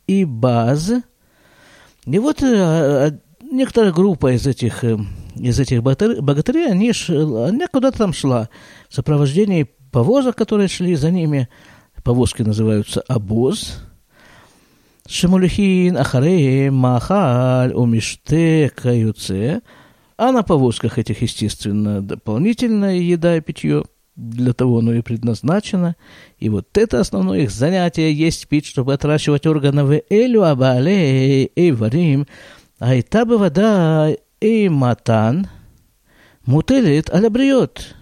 и 0.08 0.26
Баз. 0.26 0.92
И 2.06 2.18
вот 2.18 2.42
э, 2.42 2.48
а, 2.48 3.20
некоторая 3.52 3.92
группа 3.92 4.34
из 4.34 4.48
этих 4.48 4.84
э, 4.84 4.98
из 5.36 5.60
этих 5.60 5.84
богатырей, 5.84 6.72
они, 6.72 6.92
она 7.10 7.68
куда-то 7.68 7.98
там 7.98 8.14
шла 8.14 8.50
в 8.90 8.96
сопровождении 8.96 9.70
повозок, 9.92 10.36
которые 10.36 10.68
шли 10.68 10.96
за 10.96 11.12
ними. 11.12 11.50
Повозки 12.04 12.42
называются 12.42 13.02
обоз. 13.02 13.80
Шемулихин, 15.08 15.98
Ахареем, 15.98 16.76
Махаль, 16.76 17.74
Умиште, 17.74 18.72
Каюце. 18.76 19.62
А 20.18 20.32
на 20.32 20.44
повозках 20.44 20.98
этих, 20.98 21.22
естественно, 21.22 22.02
дополнительная 22.02 22.96
еда 22.96 23.38
и 23.38 23.42
питье. 23.42 23.86
Для 24.16 24.54
того 24.54 24.80
оно 24.80 24.94
и 24.94 25.02
предназначено. 25.02 25.96
И 26.40 26.50
вот 26.50 26.78
это 26.78 27.00
основное 27.00 27.40
их 27.40 27.52
занятие 27.52 28.14
есть 28.14 28.48
пить, 28.50 28.66
чтобы 28.66 28.94
отращивать 28.94 29.48
органы. 29.48 30.04
Элю 30.10 30.44
абале 30.44 31.46
и 31.46 31.72
варим. 31.72 32.28
Айта 32.80 33.26
бы 33.26 33.38
вода 33.38 34.10
и 34.42 34.70
матан. 34.70 35.48
Мутелит 36.46 37.10
алябриот. 37.10 37.96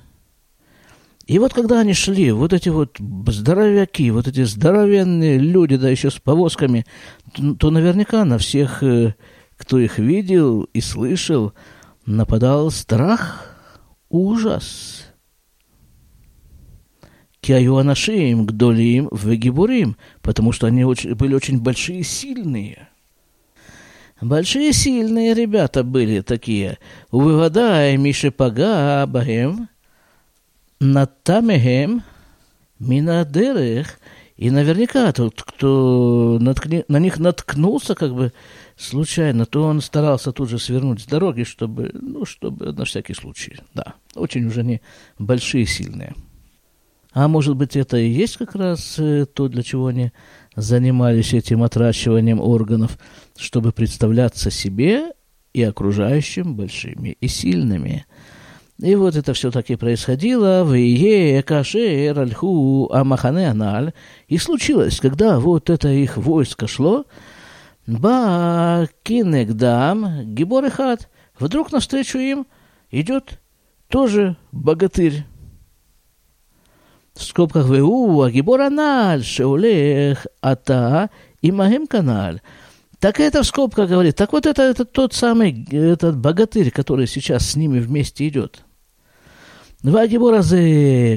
И 1.27 1.39
вот 1.39 1.53
когда 1.53 1.81
они 1.81 1.93
шли, 1.93 2.31
вот 2.31 2.53
эти 2.53 2.69
вот 2.69 2.97
здоровяки, 3.27 4.09
вот 4.11 4.29
эти 4.29 4.45
здоровенные 4.45 5.37
люди, 5.37 5.75
да 5.75 5.89
еще 5.89 6.09
с 6.09 6.19
повозками, 6.19 6.85
то, 7.33 7.53
то 7.55 7.69
наверняка 7.69 8.23
на 8.23 8.37
всех, 8.37 8.81
э, 8.81 9.13
кто 9.57 9.77
их 9.77 9.99
видел 9.99 10.63
и 10.73 10.79
слышал, 10.79 11.51
нападал 12.05 12.71
страх, 12.71 13.53
ужас. 14.07 15.03
Киаюанашим, 17.41 18.45
Гдолим, 18.45 19.09
Вегибурим, 19.11 19.97
потому 20.21 20.53
что 20.53 20.67
они 20.67 20.85
очень, 20.85 21.13
были 21.13 21.35
очень 21.35 21.59
большие 21.59 21.99
и 21.99 22.03
сильные. 22.03 22.87
Большие 24.21 24.71
сильные 24.71 25.33
ребята 25.33 25.83
были 25.83 26.21
такие. 26.21 26.77
Увывадай, 27.11 27.97
Миша 27.97 28.31
Пага, 28.31 29.05
Бахем– 29.05 29.67
Натамехем 30.79 32.03
Минадерех. 32.79 33.99
И 34.35 34.51
наверняка 34.51 35.11
тот, 35.13 35.41
кто 35.41 36.37
наткни, 36.39 36.85
на 36.87 36.99
них 36.99 37.17
наткнулся 37.17 37.95
как 37.95 38.13
бы 38.13 38.33
случайно, 38.75 39.47
то 39.47 39.63
он 39.63 39.81
старался 39.81 40.31
тут 40.31 40.49
же 40.49 40.59
свернуть 40.59 41.01
с 41.01 41.05
дороги, 41.05 41.41
чтобы, 41.41 41.89
ну, 41.93 42.23
чтобы 42.23 42.71
на 42.71 42.85
всякий 42.85 43.15
случай. 43.15 43.57
Да, 43.73 43.95
очень 44.13 44.45
уже 44.45 44.63
не 44.63 44.81
большие, 45.17 45.65
сильные. 45.65 46.13
А 47.13 47.27
может 47.27 47.55
быть, 47.55 47.75
это 47.75 47.97
и 47.97 48.07
есть 48.07 48.37
как 48.37 48.53
раз 48.53 48.99
э, 48.99 49.25
то, 49.25 49.47
для 49.47 49.63
чего 49.63 49.87
они 49.87 50.11
занимались 50.55 51.33
этим 51.33 51.63
отращиванием 51.63 52.39
органов, 52.39 52.99
чтобы 53.35 53.71
представляться 53.71 54.51
себе 54.51 55.13
и 55.51 55.63
окружающим 55.63 56.55
большими 56.55 57.17
и 57.19 57.27
сильными– 57.27 58.05
и 58.79 58.93
вот 58.93 59.15
это 59.15 59.33
все 59.33 59.49
таки 59.49 59.75
происходило 59.75 60.63
в 60.63 60.73
Ие, 60.75 61.41
Кашер, 61.41 62.19
Альху, 62.19 62.89
Амахане, 62.93 63.49
Аналь. 63.49 63.93
И 64.27 64.37
случилось, 64.37 64.99
когда 64.99 65.39
вот 65.39 65.71
это 65.71 65.89
их 65.89 66.17
войско 66.17 66.67
шло, 66.67 67.05
Ба 67.87 68.87
Кинегдам, 69.01 70.35
Гибор 70.35 70.69
Хат, 70.69 71.09
вдруг 71.39 71.71
навстречу 71.71 72.19
им 72.19 72.45
идет 72.91 73.39
тоже 73.87 74.35
богатырь. 74.51 75.25
В 77.15 77.23
скобках 77.23 77.65
ВУ, 77.65 78.21
а 78.21 78.29
Гибор 78.29 78.61
Аналь, 78.61 79.23
Шеулех, 79.23 80.27
Ата, 80.39 81.09
Имахем 81.41 81.87
Каналь. 81.87 82.41
Так 82.99 83.19
это 83.19 83.41
в 83.41 83.47
скобках 83.47 83.89
говорит. 83.89 84.15
Так 84.15 84.33
вот 84.33 84.45
это, 84.45 84.61
это 84.61 84.85
тот 84.85 85.13
самый 85.13 85.65
этот 85.71 86.15
богатырь, 86.15 86.69
который 86.69 87.07
сейчас 87.07 87.49
с 87.49 87.55
ними 87.55 87.79
вместе 87.79 88.27
идет. 88.27 88.66
והגיבור 89.86 90.34
הזה, 90.34 90.60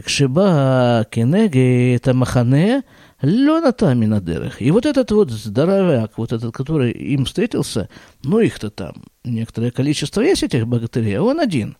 כשבא 0.05 1.01
כנגד 1.11 2.09
המחנה, 2.09 2.79
לא 3.23 3.59
נתן 3.67 3.99
מן 3.99 4.13
הדרך. 4.13 4.61
И 4.61 4.71
вот 4.71 4.85
этот 4.85 5.11
вот 5.11 5.31
здоровяк, 5.31 6.17
вот 6.17 6.33
этот, 6.33 6.53
который 6.53 6.91
им 6.91 7.25
встретился, 7.25 7.89
ну 8.23 8.39
их-то 8.39 8.69
там 8.69 8.93
некоторое 9.23 9.71
количество 9.71 10.21
есть 10.21 10.43
этих 10.43 10.67
богатырей, 10.67 11.17
а 11.17 11.23
он 11.23 11.39
один. 11.39 11.77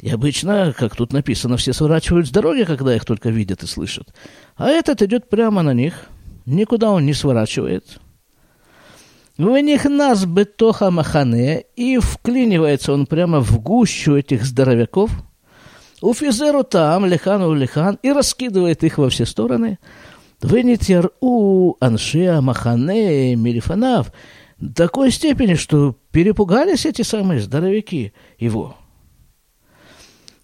И 0.00 0.10
обычно, 0.10 0.74
как 0.76 0.94
тут 0.94 1.12
написано, 1.12 1.56
все 1.56 1.72
сворачивают 1.72 2.26
с 2.26 2.30
дороги, 2.30 2.64
когда 2.64 2.94
их 2.94 3.04
только 3.04 3.30
видят 3.30 3.62
и 3.62 3.66
слышат. 3.66 4.12
А 4.56 4.68
этот 4.68 5.02
идет 5.02 5.30
прямо 5.30 5.62
на 5.62 5.72
них, 5.72 5.94
никуда 6.44 6.90
он 6.90 7.06
не 7.06 7.14
сворачивает. 7.14 8.00
В 9.38 9.56
них 9.60 9.84
нас 9.84 10.24
бетоха 10.24 10.90
махане, 10.90 11.64
и 11.76 11.98
вклинивается 11.98 12.92
он 12.92 13.06
прямо 13.06 13.40
в 13.40 13.60
гущу 13.60 14.16
этих 14.16 14.44
здоровяков, 14.44 15.10
у 16.01 16.13
физеру 16.13 16.63
там, 16.63 17.05
лихану 17.05 17.53
лихан, 17.53 17.99
и 18.03 18.11
раскидывает 18.11 18.83
их 18.83 18.97
во 18.97 19.09
все 19.09 19.25
стороны. 19.25 19.79
Венитер 20.41 21.11
у 21.21 21.75
аншеа 21.79 22.41
махане 22.41 23.35
милифанав 23.35 24.11
до 24.59 24.83
такой 24.83 25.11
степени, 25.11 25.53
что 25.53 25.95
перепугались 26.11 26.85
эти 26.85 27.03
самые 27.03 27.41
здоровяки 27.41 28.13
его– 28.37 28.75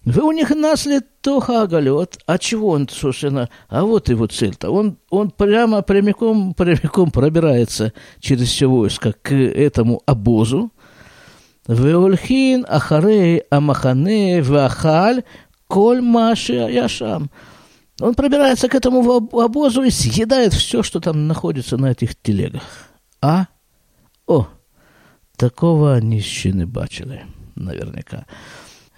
вы 0.08 0.22
у 0.22 0.32
них 0.32 0.48
насли 0.48 1.00
тоха 1.20 1.62
оголет. 1.64 2.18
А 2.24 2.38
чего 2.38 2.70
он, 2.70 2.88
собственно, 2.88 3.50
а 3.68 3.84
вот 3.84 4.08
его 4.08 4.26
цель-то. 4.26 4.70
Он, 4.70 4.96
он 5.10 5.30
прямо 5.30 5.82
прямиком, 5.82 6.54
прямиком 6.54 7.10
пробирается 7.10 7.92
через 8.18 8.48
все 8.48 8.68
войско 8.68 9.12
к 9.12 9.34
этому 9.34 10.00
обозу. 10.06 10.72
Веольхин 11.66 12.64
ахарей 12.66 13.42
амахане 13.50 14.40
вахаль 14.40 15.24
Коль 15.68 16.00
Маша 16.00 16.68
Яшам. 16.68 17.30
Он 18.00 18.14
пробирается 18.14 18.68
к 18.68 18.74
этому 18.74 19.28
обозу 19.38 19.82
и 19.82 19.90
съедает 19.90 20.52
все, 20.54 20.82
что 20.82 21.00
там 21.00 21.26
находится 21.26 21.76
на 21.76 21.90
этих 21.90 22.16
телегах. 22.16 22.62
А? 23.20 23.46
О, 24.26 24.48
такого 25.36 26.00
нищины 26.00 26.66
бачили, 26.66 27.26
наверняка. 27.54 28.26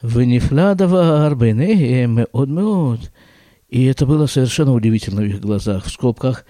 Венефлядова 0.03 1.27
Арбейнеги 1.27 2.07
Меодмеод. 2.07 3.11
И 3.69 3.85
это 3.85 4.07
было 4.07 4.27
совершенно 4.27 4.73
удивительно 4.73 5.23
в 5.23 5.25
их 5.25 5.41
глазах, 5.41 5.85
в 5.85 5.91
скобках 5.91 6.45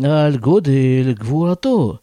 Аль 0.00 0.38
Годы 0.38 1.00
Эль 1.00 1.14
Гвурато. 1.14 2.00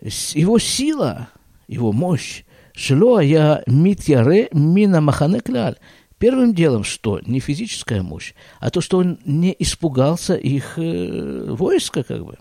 Его 0.00 0.58
сила, 0.58 1.28
его 1.66 1.92
мощь, 1.92 2.44
Шло 2.78 3.20
я 3.20 3.64
митяре 3.66 4.48
мина 4.52 5.00
маханекляль 5.00 5.78
Первым 6.18 6.54
делом, 6.54 6.82
что 6.82 7.20
не 7.24 7.38
физическая 7.38 8.02
мощь, 8.02 8.34
а 8.58 8.70
то, 8.70 8.80
что 8.80 8.98
он 8.98 9.18
не 9.24 9.54
испугался 9.58 10.34
их 10.34 10.74
э, 10.76 11.46
войска, 11.48 12.02
как 12.02 12.24
бы. 12.24 12.36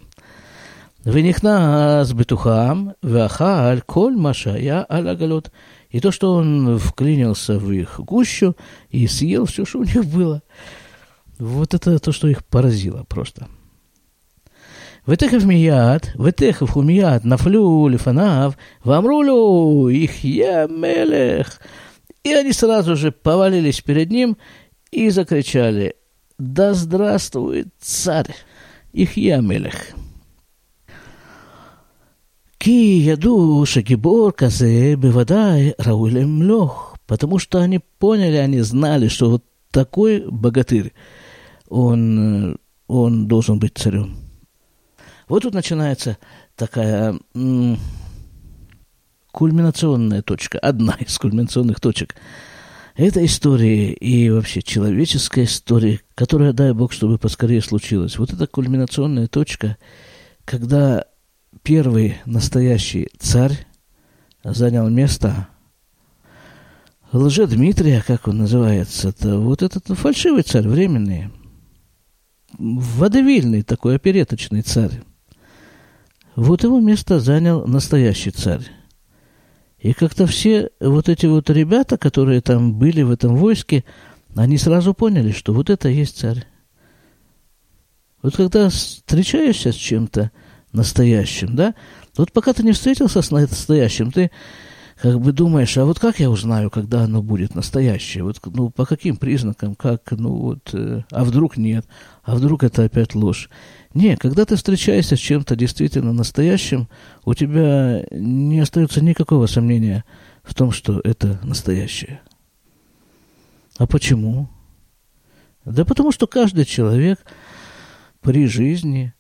Венихнас 1.05 2.11
бетухам, 2.11 2.95
ваха 3.01 3.69
аль 3.69 3.81
коль 3.81 4.17
машая 4.17 4.85
аль 4.89 5.07
агалот. 5.07 5.51
И 5.89 5.99
то, 5.99 6.11
что 6.11 6.33
он 6.33 6.79
вклинился 6.79 7.57
в 7.59 7.71
их 7.71 7.99
гущу 7.99 8.57
и 8.89 9.07
съел 9.07 9.45
все, 9.45 9.63
что 9.63 9.79
у 9.79 9.83
них 9.83 10.03
было. 10.05 10.41
Вот 11.39 11.73
это 11.73 11.99
то, 11.99 12.11
что 12.11 12.27
их 12.27 12.43
поразило 12.45 13.03
просто. 13.03 13.47
Ветехов 15.05 15.45
мияд, 15.45 16.13
ветехов 16.15 16.71
хумияд, 16.71 17.23
нафлю 17.23 17.87
лифанав, 17.87 18.57
вамрулю, 18.83 19.87
их 19.87 20.23
я 20.25 20.67
мелех. 20.67 21.61
И 22.23 22.33
они 22.33 22.51
сразу 22.51 22.95
же 22.95 23.11
повалились 23.11 23.81
перед 23.81 24.09
ним 24.09 24.37
и 24.91 25.09
закричали 25.09 25.95
«Да 26.37 26.73
здравствует 26.73 27.67
царь! 27.79 28.33
Их 28.93 29.17
я 29.17 29.37
мелех!» 29.37 29.87
«Ки 32.57 32.99
яду 32.99 33.65
Гибор, 33.75 34.33
казе 34.33 34.95
Бивадай, 34.95 35.75
раулем 35.77 36.43
лех!» 36.43 36.95
Потому 37.07 37.39
что 37.39 37.59
они 37.59 37.79
поняли, 37.79 38.35
они 38.35 38.59
знали, 38.59 39.07
что 39.07 39.29
вот 39.29 39.45
такой 39.71 40.29
богатырь, 40.29 40.93
он, 41.69 42.57
он 42.87 43.27
должен 43.27 43.59
быть 43.59 43.77
царем. 43.77 44.17
Вот 45.29 45.43
тут 45.43 45.53
начинается 45.53 46.17
такая 46.55 47.17
кульминационная 49.37 50.23
точка, 50.23 50.57
одна 50.57 50.97
из 50.99 51.15
кульминационных 51.19 51.79
точек 51.79 52.15
этой 52.95 53.27
истории 53.27 53.93
и 53.93 54.31
вообще 54.31 54.63
человеческой 54.63 55.43
истории, 55.43 56.01
которая, 56.15 56.53
дай 56.53 56.73
Бог, 56.73 56.91
чтобы 56.91 57.19
поскорее 57.19 57.61
случилась. 57.61 58.17
Вот 58.17 58.33
эта 58.33 58.47
кульминационная 58.47 59.27
точка, 59.27 59.77
когда 60.43 61.05
первый 61.61 62.17
настоящий 62.25 63.09
царь 63.19 63.67
занял 64.43 64.89
место 64.89 65.49
лже-Дмитрия, 67.13 68.03
как 68.07 68.27
он 68.27 68.39
называется, 68.39 69.09
это 69.09 69.37
вот 69.37 69.61
этот 69.61 69.85
фальшивый 69.89 70.41
царь, 70.41 70.67
временный, 70.67 71.29
водовильный 72.57 73.61
такой 73.61 73.97
опереточный 73.97 74.63
царь. 74.63 75.03
Вот 76.35 76.63
его 76.63 76.79
место 76.79 77.19
занял 77.19 77.67
настоящий 77.67 78.31
царь. 78.31 78.67
И 79.87 79.93
как-то 79.93 80.27
все 80.27 80.69
вот 80.81 81.07
эти 81.07 81.27
вот 81.27 81.49
ребята, 81.49 81.97
которые 81.97 82.41
там 82.41 82.73
были 82.73 83.03
в 83.03 83.11
этом 83.11 83.37
войске, 83.37 83.85
они 84.35 84.57
сразу 84.57 84.93
поняли, 84.93 85.31
что 85.31 85.53
вот 85.53 85.69
это 85.69 85.87
есть 85.87 86.17
царь. 86.17 86.45
Вот 88.21 88.35
когда 88.35 88.67
встречаешься 88.67 89.71
с 89.71 89.75
чем-то, 89.75 90.31
настоящим, 90.73 91.55
да? 91.55 91.73
Вот 92.17 92.33
пока 92.33 92.51
ты 92.51 92.63
не 92.63 92.73
встретился 92.73 93.21
с 93.21 93.31
настоящим, 93.31 94.11
ты 94.11 94.29
как 95.01 95.21
бы 95.21 95.31
думаешь, 95.31 95.77
а 95.77 95.85
вот 95.85 95.99
как 95.99 96.19
я 96.19 96.29
узнаю, 96.29 96.69
когда 96.69 97.03
оно 97.03 97.21
будет 97.21 97.55
настоящее? 97.55 98.25
Вот, 98.25 98.41
ну, 98.45 98.69
по 98.69 98.85
каким 98.85 99.15
признакам, 99.15 99.73
как, 99.73 100.11
ну, 100.11 100.35
вот, 100.35 100.69
э, 100.73 101.03
а 101.11 101.23
вдруг 101.23 101.55
нет, 101.55 101.85
а 102.23 102.35
вдруг 102.35 102.65
это 102.65 102.83
опять 102.83 103.15
ложь? 103.15 103.49
Не, 103.93 104.17
когда 104.17 104.45
ты 104.45 104.55
встречаешься 104.55 105.15
с 105.15 105.19
чем-то 105.19 105.55
действительно 105.55 106.13
настоящим, 106.13 106.87
у 107.25 107.33
тебя 107.33 108.03
не 108.11 108.59
остается 108.59 109.03
никакого 109.03 109.47
сомнения 109.47 110.03
в 110.43 110.53
том, 110.53 110.71
что 110.71 110.99
это 111.03 111.39
настоящее. 111.43 112.21
А 113.77 113.87
почему? 113.87 114.49
Да 115.65 115.85
потому 115.85 116.11
что 116.11 116.27
каждый 116.27 116.65
человек 116.65 117.19
при 118.21 118.47
жизни, 118.47 119.13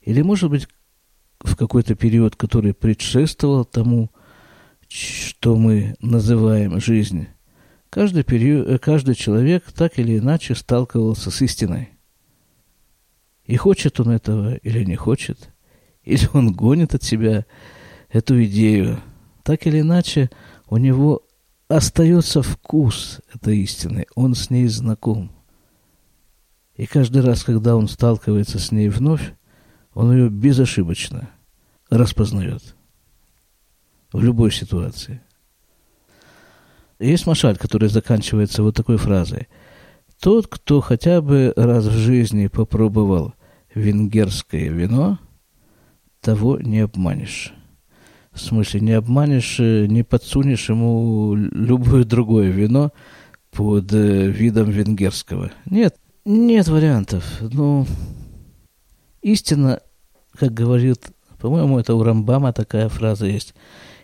или, 0.00 0.22
может 0.22 0.50
быть, 0.50 0.68
в 1.40 1.56
какой-то 1.56 1.94
период, 1.94 2.36
который 2.36 2.74
предшествовал 2.74 3.64
тому, 3.64 4.10
что 4.88 5.56
мы 5.56 5.94
называем 6.00 6.80
жизнь, 6.80 7.28
каждый, 7.90 8.24
период, 8.24 8.68
э, 8.68 8.78
каждый 8.78 9.14
человек 9.14 9.64
так 9.72 9.98
или 9.98 10.18
иначе 10.18 10.54
сталкивался 10.54 11.30
с 11.30 11.42
истиной. 11.42 11.90
И 13.44 13.56
хочет 13.56 14.00
он 14.00 14.10
этого 14.10 14.54
или 14.56 14.84
не 14.84 14.96
хочет, 14.96 15.50
или 16.02 16.28
он 16.32 16.52
гонит 16.52 16.94
от 16.94 17.02
себя 17.02 17.44
эту 18.08 18.42
идею, 18.44 19.00
так 19.42 19.66
или 19.66 19.80
иначе 19.80 20.30
у 20.68 20.76
него 20.76 21.22
остается 21.68 22.42
вкус 22.42 23.20
этой 23.32 23.58
истины, 23.58 24.06
он 24.14 24.34
с 24.34 24.50
ней 24.50 24.66
знаком. 24.68 25.30
И 26.76 26.86
каждый 26.86 27.22
раз, 27.22 27.44
когда 27.44 27.76
он 27.76 27.88
сталкивается 27.88 28.58
с 28.58 28.72
ней 28.72 28.88
вновь, 28.88 29.32
он 29.92 30.12
ее 30.12 30.28
безошибочно 30.28 31.30
распознает 31.88 32.74
в 34.12 34.22
любой 34.22 34.50
ситуации. 34.52 35.20
Есть 36.98 37.26
машаль, 37.26 37.56
который 37.56 37.88
заканчивается 37.88 38.62
вот 38.62 38.74
такой 38.74 38.96
фразой. 38.96 39.48
Тот, 40.20 40.46
кто 40.46 40.80
хотя 40.80 41.20
бы 41.20 41.52
раз 41.56 41.86
в 41.86 41.92
жизни 41.92 42.46
попробовал 42.46 43.34
венгерское 43.74 44.70
вино, 44.70 45.18
того 46.20 46.58
не 46.58 46.80
обманешь. 46.80 47.52
В 48.32 48.40
смысле, 48.40 48.80
не 48.80 48.92
обманешь, 48.92 49.58
не 49.58 50.02
подсунешь 50.02 50.68
ему 50.68 51.34
любое 51.34 52.04
другое 52.04 52.50
вино 52.50 52.92
под 53.50 53.92
э, 53.92 54.26
видом 54.28 54.70
венгерского. 54.70 55.52
Нет, 55.66 55.96
нет 56.24 56.66
вариантов. 56.68 57.24
Ну, 57.40 57.86
истина, 59.22 59.80
как 60.36 60.52
говорит 60.52 61.12
по-моему, 61.44 61.78
это 61.78 61.94
у 61.94 62.02
Рамбама 62.02 62.54
такая 62.54 62.88
фраза 62.88 63.26
есть. 63.26 63.54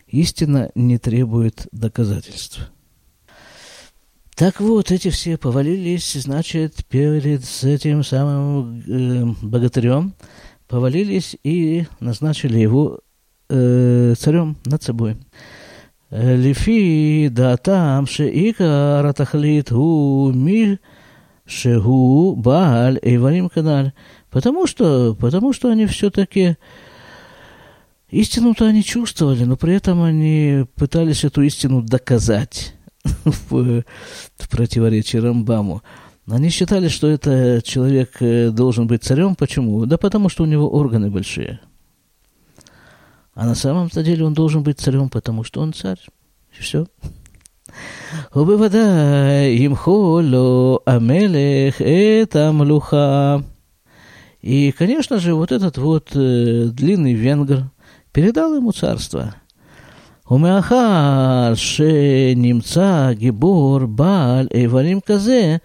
Истина 0.05 0.69
не 0.75 0.99
требует 0.99 1.67
доказательств. 1.71 2.71
Так 4.41 4.59
вот, 4.59 4.89
эти 4.89 5.11
все 5.11 5.37
повалились, 5.37 6.13
значит, 6.13 6.83
перед 6.89 7.43
этим 7.61 8.03
самым 8.03 8.83
э, 8.87 9.35
богатырем 9.43 10.15
повалились 10.67 11.37
и 11.43 11.85
назначили 11.99 12.57
его 12.57 13.01
э, 13.49 14.15
царем 14.17 14.57
над 14.65 14.81
собой. 14.81 15.17
Э, 16.09 16.35
Лифи 16.35 17.27
да 17.27 17.55
там 17.55 18.07
шеика 18.07 19.01
ратахлит 19.03 19.71
у 19.71 20.31
мир 20.33 20.79
шегу 21.45 22.35
бааль 22.35 22.97
и 22.99 23.17
варим 23.17 23.47
каналь. 23.47 23.93
Потому 24.31 24.65
что, 24.65 25.13
потому 25.19 25.53
что 25.53 25.69
они 25.69 25.85
все-таки 25.85 26.57
истину-то 28.09 28.65
они 28.65 28.83
чувствовали, 28.83 29.43
но 29.43 29.55
при 29.55 29.75
этом 29.75 30.01
они 30.01 30.65
пытались 30.77 31.25
эту 31.25 31.43
истину 31.43 31.83
доказать. 31.83 32.73
в, 33.24 33.82
в 34.36 34.48
противоречии 34.48 35.18
Рамбаму. 35.18 35.82
Они 36.28 36.48
считали, 36.48 36.88
что 36.88 37.08
этот 37.08 37.64
человек 37.64 38.16
э, 38.20 38.50
должен 38.50 38.86
быть 38.86 39.04
царем. 39.04 39.36
Почему? 39.36 39.86
Да 39.86 39.96
потому 39.96 40.28
что 40.28 40.42
у 40.42 40.46
него 40.46 40.68
органы 40.68 41.10
большие. 41.10 41.60
А 43.34 43.46
на 43.46 43.54
самом-то 43.54 44.02
деле 44.02 44.24
он 44.24 44.34
должен 44.34 44.62
быть 44.62 44.80
царем, 44.80 45.08
потому 45.08 45.44
что 45.44 45.60
он 45.60 45.72
царь. 45.72 46.00
И 46.58 46.62
все. 46.62 46.86
ובוודאי 48.36 49.56
ימחו 49.58 50.20
לו 50.22 50.78
המלך 50.86 51.82
את 51.82 52.36
המלוכה. 52.36 53.36
И, 54.42 54.70
конечно 54.70 55.18
же, 55.18 55.34
вот 55.34 55.50
этот 55.50 55.76
вот 55.76 56.10
э, 56.14 56.68
длинный 56.70 57.14
венгр 57.14 57.64
передал 58.12 58.54
ему 58.54 58.70
царство. 58.70 59.34
ומאחר 60.30 61.54
שנמצא 61.54 63.12
גיבור 63.12 63.86
בעל 63.86 64.48
איברים 64.54 65.00
כזה, 65.00 65.56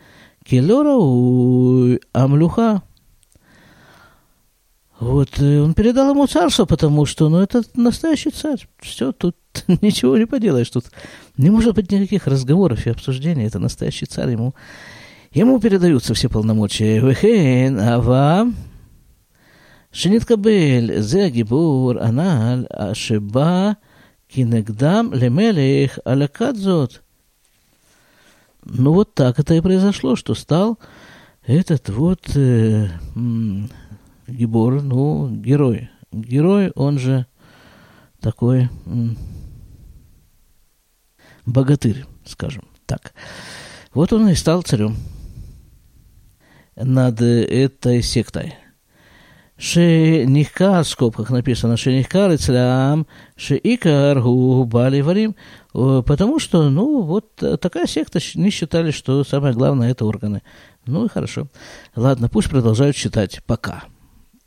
כי 0.46 0.62
לא 0.62 0.82
ראוי 0.82 1.98
המלוכה. 2.16 2.76
Вот 5.02 5.40
э, 5.40 5.58
он 5.58 5.74
передал 5.74 6.12
ему 6.12 6.28
царство, 6.28 6.66
потому 6.66 7.08
что, 7.08 7.28
ну, 7.28 7.40
это 7.40 7.64
настоящий 7.76 8.30
царь. 8.30 8.68
Все, 8.80 9.12
тут 9.12 9.36
ничего 9.82 10.16
не 10.16 10.28
поделаешь. 10.28 10.70
Тут 10.70 10.86
не 11.38 11.50
может 11.50 11.74
быть 11.74 11.92
никаких 11.92 12.28
разговоров 12.28 12.86
и 12.86 12.92
обсуждений. 12.92 13.46
Это 13.46 13.58
настоящий 13.58 14.06
царь. 14.06 14.30
Ему, 14.30 14.54
ему 15.34 15.60
передаются 15.60 16.14
все 16.14 16.30
полномочия. 16.30 17.00
Вехен, 17.00 17.80
ава, 17.80 18.46
שנתקבל 19.92 21.02
זה 21.02 21.26
הגיבור 21.26 21.94
הנ"ל 22.00 22.66
שבא 22.94 23.72
כנגדם 23.72 23.82
Кинегдам 24.29 25.13
лемелеих 25.15 25.99
алякадзот. 26.05 27.03
Ну 28.65 28.93
вот 28.93 29.15
так 29.15 29.39
это 29.39 29.55
и 29.55 29.61
произошло, 29.61 30.17
что 30.17 30.35
стал 30.35 30.79
этот 31.47 31.89
вот 31.89 32.37
э, 32.37 32.89
Гибор, 34.27 34.83
ну, 34.83 35.29
герой. 35.31 35.91
Герой, 36.11 36.71
он 36.75 36.99
же 36.99 37.27
такой 38.21 38.69
богатырь, 41.45 42.05
скажем 42.25 42.65
так. 42.87 43.15
Вот 43.95 44.13
он 44.13 44.29
и 44.29 44.35
стал 44.35 44.63
царем 44.63 44.97
над 46.75 47.21
этой 47.21 48.03
сектой– 48.03 48.55
Шенихка, 49.59 50.83
в 50.83 50.89
скобках 50.89 51.31
написано, 51.31 51.79
Шенихка 51.79 52.29
рыцлям, 52.29 53.07
Шеикар 53.37 54.21
гу 54.21 54.65
бали 54.65 55.01
варим, 55.01 55.35
э, 55.73 56.03
потому 56.07 56.39
что, 56.39 56.69
ну, 56.69 57.01
вот 57.01 57.37
такая 57.37 57.87
секта, 57.87 58.19
не 58.35 58.51
считали, 58.51 58.91
что 58.91 59.25
самое 59.25 59.55
главное– 59.55 59.91
это 59.93 60.05
органы. 60.05 60.43
Ну 60.85 61.07
и 61.07 61.09
хорошо. 61.09 61.49
Ладно, 61.95 62.29
пусть 62.29 62.51
продолжают 62.51 62.97
считать. 62.97 63.43
Пока. 63.47 63.85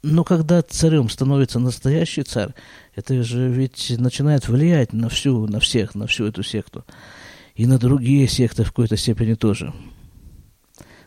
Но 0.03 0.23
когда 0.23 0.61
царем 0.61 1.09
становится 1.09 1.59
настоящий 1.59 2.23
царь, 2.23 2.53
это 2.95 3.21
же 3.23 3.49
ведь 3.49 3.93
начинает 3.97 4.47
влиять 4.47 4.93
на 4.93 5.09
всю, 5.09 5.47
на 5.47 5.59
всех, 5.59 5.95
на 5.95 6.07
всю 6.07 6.25
эту 6.25 6.43
секту. 6.43 6.85
И 7.55 7.65
на 7.65 7.77
другие 7.77 8.27
секты 8.27 8.63
в 8.63 8.67
какой-то 8.67 8.95
степени 8.95 9.33
тоже. 9.33 9.73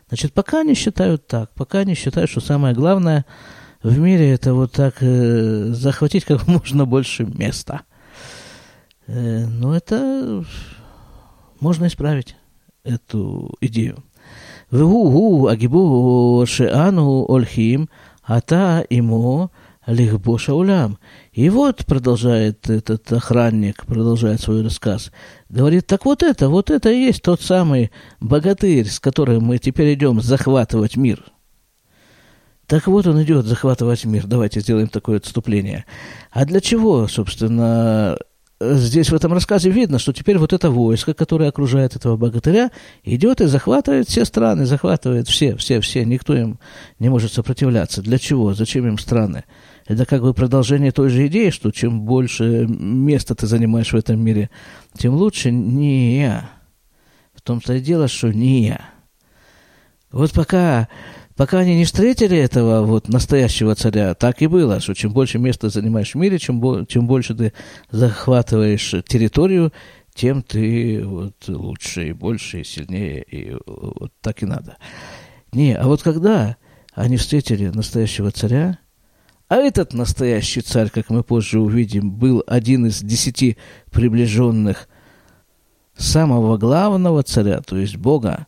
Значит, 0.09 0.33
пока 0.33 0.59
они 0.59 0.75
считают 0.75 1.25
так, 1.25 1.51
пока 1.55 1.79
они 1.79 1.95
считают, 1.95 2.29
что 2.29 2.41
самое 2.41 2.75
главное– 2.75 3.25
в 3.83 3.99
мире 3.99 4.31
это 4.31 4.53
вот 4.53 4.71
так 4.71 4.95
э, 5.01 5.65
захватить 5.73 6.23
как 6.23 6.47
можно 6.47 6.85
больше 6.85 7.25
места. 7.25 7.81
Э, 9.07 9.45
но 9.45 9.75
это 9.75 10.43
можно 11.59 11.87
исправить 11.87 12.35
эту 12.83 13.53
идею. 13.59 14.03
Вегу 14.71 15.47
агибу 15.47 16.43
шеану 16.47 17.25
ольхим 17.27 17.89
ата 18.23 18.85
ему 18.89 19.51
лихбо 19.85 20.39
шаулям. 20.39 20.97
И 21.33 21.49
вот, 21.49 21.85
продолжает 21.85 22.69
этот 22.69 23.11
охранник, 23.11 23.85
продолжает 23.85 24.39
свой 24.39 24.63
рассказ, 24.63 25.11
говорит, 25.49 25.87
так 25.87 26.05
вот 26.05 26.23
это, 26.23 26.47
вот 26.47 26.69
это 26.69 26.89
и 26.89 27.03
есть 27.03 27.21
тот 27.21 27.41
самый 27.41 27.91
богатырь, 28.21 28.87
с 28.87 29.01
которым 29.01 29.43
мы 29.43 29.57
теперь 29.57 29.93
идем 29.93 30.21
захватывать 30.21 30.95
мир– 30.95 31.21
так 32.67 32.87
вот 32.87 33.07
он 33.07 33.21
идет 33.23 33.45
захватывать 33.45 34.05
мир. 34.05 34.25
Давайте 34.25 34.61
сделаем 34.61 34.87
такое 34.87 35.17
отступление. 35.17 35.85
А 36.31 36.45
для 36.45 36.61
чего, 36.61 37.07
собственно, 37.07 38.17
здесь 38.61 39.09
в 39.09 39.15
этом 39.15 39.33
рассказе 39.33 39.69
видно, 39.69 39.99
что 39.99 40.13
теперь 40.13 40.37
вот 40.37 40.53
это 40.53 40.69
войско, 40.69 41.13
которое 41.13 41.49
окружает 41.49 41.95
этого 41.95 42.15
богатыря, 42.15 42.71
идет 43.03 43.41
и 43.41 43.47
захватывает 43.47 44.07
все 44.07 44.25
страны, 44.25 44.65
захватывает 44.65 45.27
все, 45.27 45.55
все, 45.57 45.81
все. 45.81 46.05
Никто 46.05 46.35
им 46.35 46.59
не 46.99 47.09
может 47.09 47.33
сопротивляться. 47.33 48.01
Для 48.01 48.17
чего? 48.17 48.53
Зачем 48.53 48.87
им 48.87 48.97
страны? 48.97 49.43
Это 49.85 50.05
как 50.05 50.21
бы 50.21 50.33
продолжение 50.33 50.91
той 50.91 51.09
же 51.09 51.27
идеи, 51.27 51.49
что 51.49 51.71
чем 51.71 52.01
больше 52.01 52.65
места 52.67 53.35
ты 53.35 53.47
занимаешь 53.47 53.91
в 53.91 53.97
этом 53.97 54.19
мире, 54.19 54.49
тем 54.97 55.15
лучше. 55.15 55.51
Не 55.51 56.21
я. 56.21 56.49
В 57.33 57.41
том-то 57.41 57.73
и 57.73 57.81
дело, 57.81 58.07
что 58.07 58.31
не 58.31 58.67
я. 58.67 58.81
Вот 60.11 60.31
пока 60.31 60.87
Пока 61.35 61.59
они 61.59 61.75
не 61.75 61.85
встретили 61.85 62.37
этого 62.37 62.83
вот 62.83 63.07
настоящего 63.07 63.73
царя, 63.73 64.13
так 64.13 64.41
и 64.41 64.47
было, 64.47 64.79
что 64.79 64.93
чем 64.93 65.13
больше 65.13 65.39
места 65.39 65.69
занимаешь 65.69 66.11
в 66.11 66.15
мире, 66.15 66.37
чем, 66.37 66.85
чем 66.85 67.07
больше 67.07 67.33
ты 67.33 67.53
захватываешь 67.89 68.93
территорию, 69.07 69.73
тем 70.13 70.43
ты 70.43 71.03
вот 71.03 71.35
лучше 71.47 72.09
и 72.09 72.13
больше, 72.13 72.61
и 72.61 72.63
сильнее, 72.63 73.23
и 73.23 73.57
вот 73.65 74.11
так 74.21 74.43
и 74.43 74.45
надо. 74.45 74.77
Не, 75.51 75.75
а 75.75 75.87
вот 75.87 76.03
когда 76.03 76.57
они 76.93 77.17
встретили 77.17 77.69
настоящего 77.69 78.29
царя, 78.29 78.77
а 79.47 79.55
этот 79.55 79.93
настоящий 79.93 80.61
царь, 80.61 80.89
как 80.89 81.09
мы 81.09 81.23
позже 81.23 81.59
увидим, 81.59 82.11
был 82.11 82.43
один 82.47 82.85
из 82.85 83.01
десяти 83.01 83.57
приближенных 83.91 84.87
самого 85.95 86.57
главного 86.57 87.23
царя, 87.23 87.61
то 87.61 87.77
есть 87.77 87.97
Бога, 87.97 88.47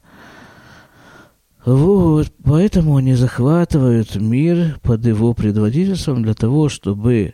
вот, 1.65 2.32
поэтому 2.43 2.97
они 2.97 3.15
захватывают 3.15 4.15
мир 4.15 4.80
под 4.84 5.04
его 5.04 5.34
предводительством 5.34 6.21
для 6.21 6.36
того, 6.36 6.69
чтобы, 6.69 7.34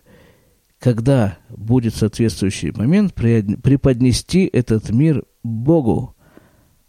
когда 0.80 1.38
будет 1.50 1.96
соответствующий 1.96 2.72
момент, 2.72 3.13
преподнести 3.13 4.46
этот 4.46 4.89
мир 4.89 5.26
Богу. 5.44 6.15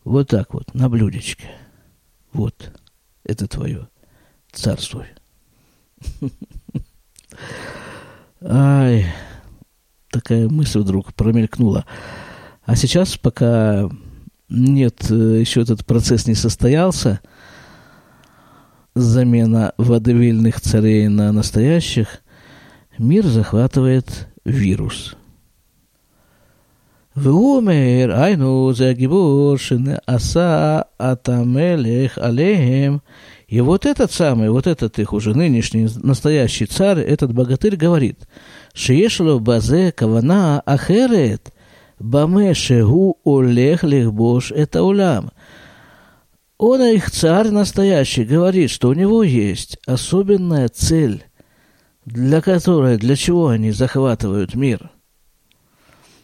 Вот 0.05 0.29
так 0.29 0.55
вот, 0.55 0.73
на 0.73 0.89
блюдечке. 0.89 1.47
Вот, 2.33 2.73
это 3.25 3.49
твое. 3.49 3.89
Царствуй. 4.53 5.07
Ай, 8.41 9.07
такая 10.11 10.49
мысль 10.49 10.79
вдруг 10.79 11.13
промелькнула. 11.15 11.87
А 12.65 12.77
сейчас, 12.77 13.17
пока 13.17 13.91
нет, 14.55 15.11
э, 15.11 15.41
еще 15.41 15.63
этот 15.63 15.87
процесс 15.87 16.27
не 16.27 16.35
состоялся. 16.35 17.21
Замена 18.95 19.73
водовильных 19.79 20.61
царей 20.61 21.09
на 21.09 21.33
настоящих. 21.33 22.21
Мир 22.99 23.25
захватывает 23.25 24.29
вирус. 24.45 25.17
Вумер, 27.15 28.11
айну, 28.11 28.75
загибуршин, 28.75 29.99
аса, 30.07 30.87
атамелех, 30.99 32.19
алеем. 32.19 33.01
И 33.49 33.63
вот 33.63 33.87
этот 33.87 34.13
самый, 34.13 34.51
вот 34.51 34.67
этот 34.67 34.99
их 34.99 35.15
уже 35.15 35.35
нынешний 35.35 35.89
настоящий 35.97 36.67
царь, 36.67 37.01
этот 37.01 37.33
богатырь 37.33 37.77
говорит, 37.77 38.29
«Шиешло 38.75 39.41
базе 39.41 39.93
кавана 39.93 40.61
ахерет», 40.67 41.53
баме 42.03 42.55
шегу 42.55 43.19
олех 43.25 43.85
лехбош 43.85 44.51
это 44.53 44.83
улям». 44.83 45.31
Он, 46.59 46.81
их 46.81 47.11
царь 47.11 47.51
настоящий, 47.51 48.25
говорит, 48.25 48.71
что 48.71 48.91
у 48.91 48.93
него 48.93 49.25
есть 49.25 49.79
особенная 49.85 50.69
цель, 50.69 51.25
для 52.05 52.41
которой, 52.41 52.99
для 52.99 53.17
чего 53.17 53.49
они 53.49 53.73
захватывают 53.73 54.55
мир. 54.55 54.91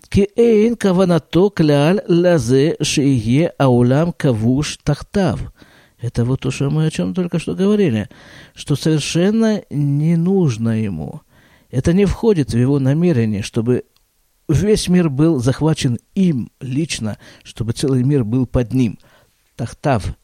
Киэйн 0.09 0.77
каванато 0.77 1.51
кляль 1.51 2.03
лазе 2.07 2.77
шие 2.81 3.49
аулам 3.59 4.13
кавуш 4.13 4.79
тахтав. 4.85 5.53
Это 6.01 6.25
вот 6.25 6.41
то, 6.41 6.53
что 6.53 6.71
мы 6.71 6.87
о 6.87 6.91
чем 6.91 7.15
только 7.15 7.41
что 7.41 7.57
говорили, 7.57 8.09
что 8.55 8.77
совершенно 8.77 9.63
не 9.71 10.17
нужно 10.17 10.81
ему. 10.81 11.23
Это 11.71 11.93
не 11.93 12.05
входит 12.05 12.53
в 12.53 12.57
его 12.57 12.79
намерение, 12.79 13.43
чтобы 13.43 13.85
весь 14.49 14.89
мир 14.89 15.11
был 15.11 15.39
захвачен 15.39 15.99
им 16.15 16.51
лично, 16.61 17.19
чтобы 17.43 17.73
целый 17.73 18.03
мир 18.03 18.25
был 18.25 18.47
под 18.47 18.73
ним. 18.73 18.99
Тахтав. 19.57 20.17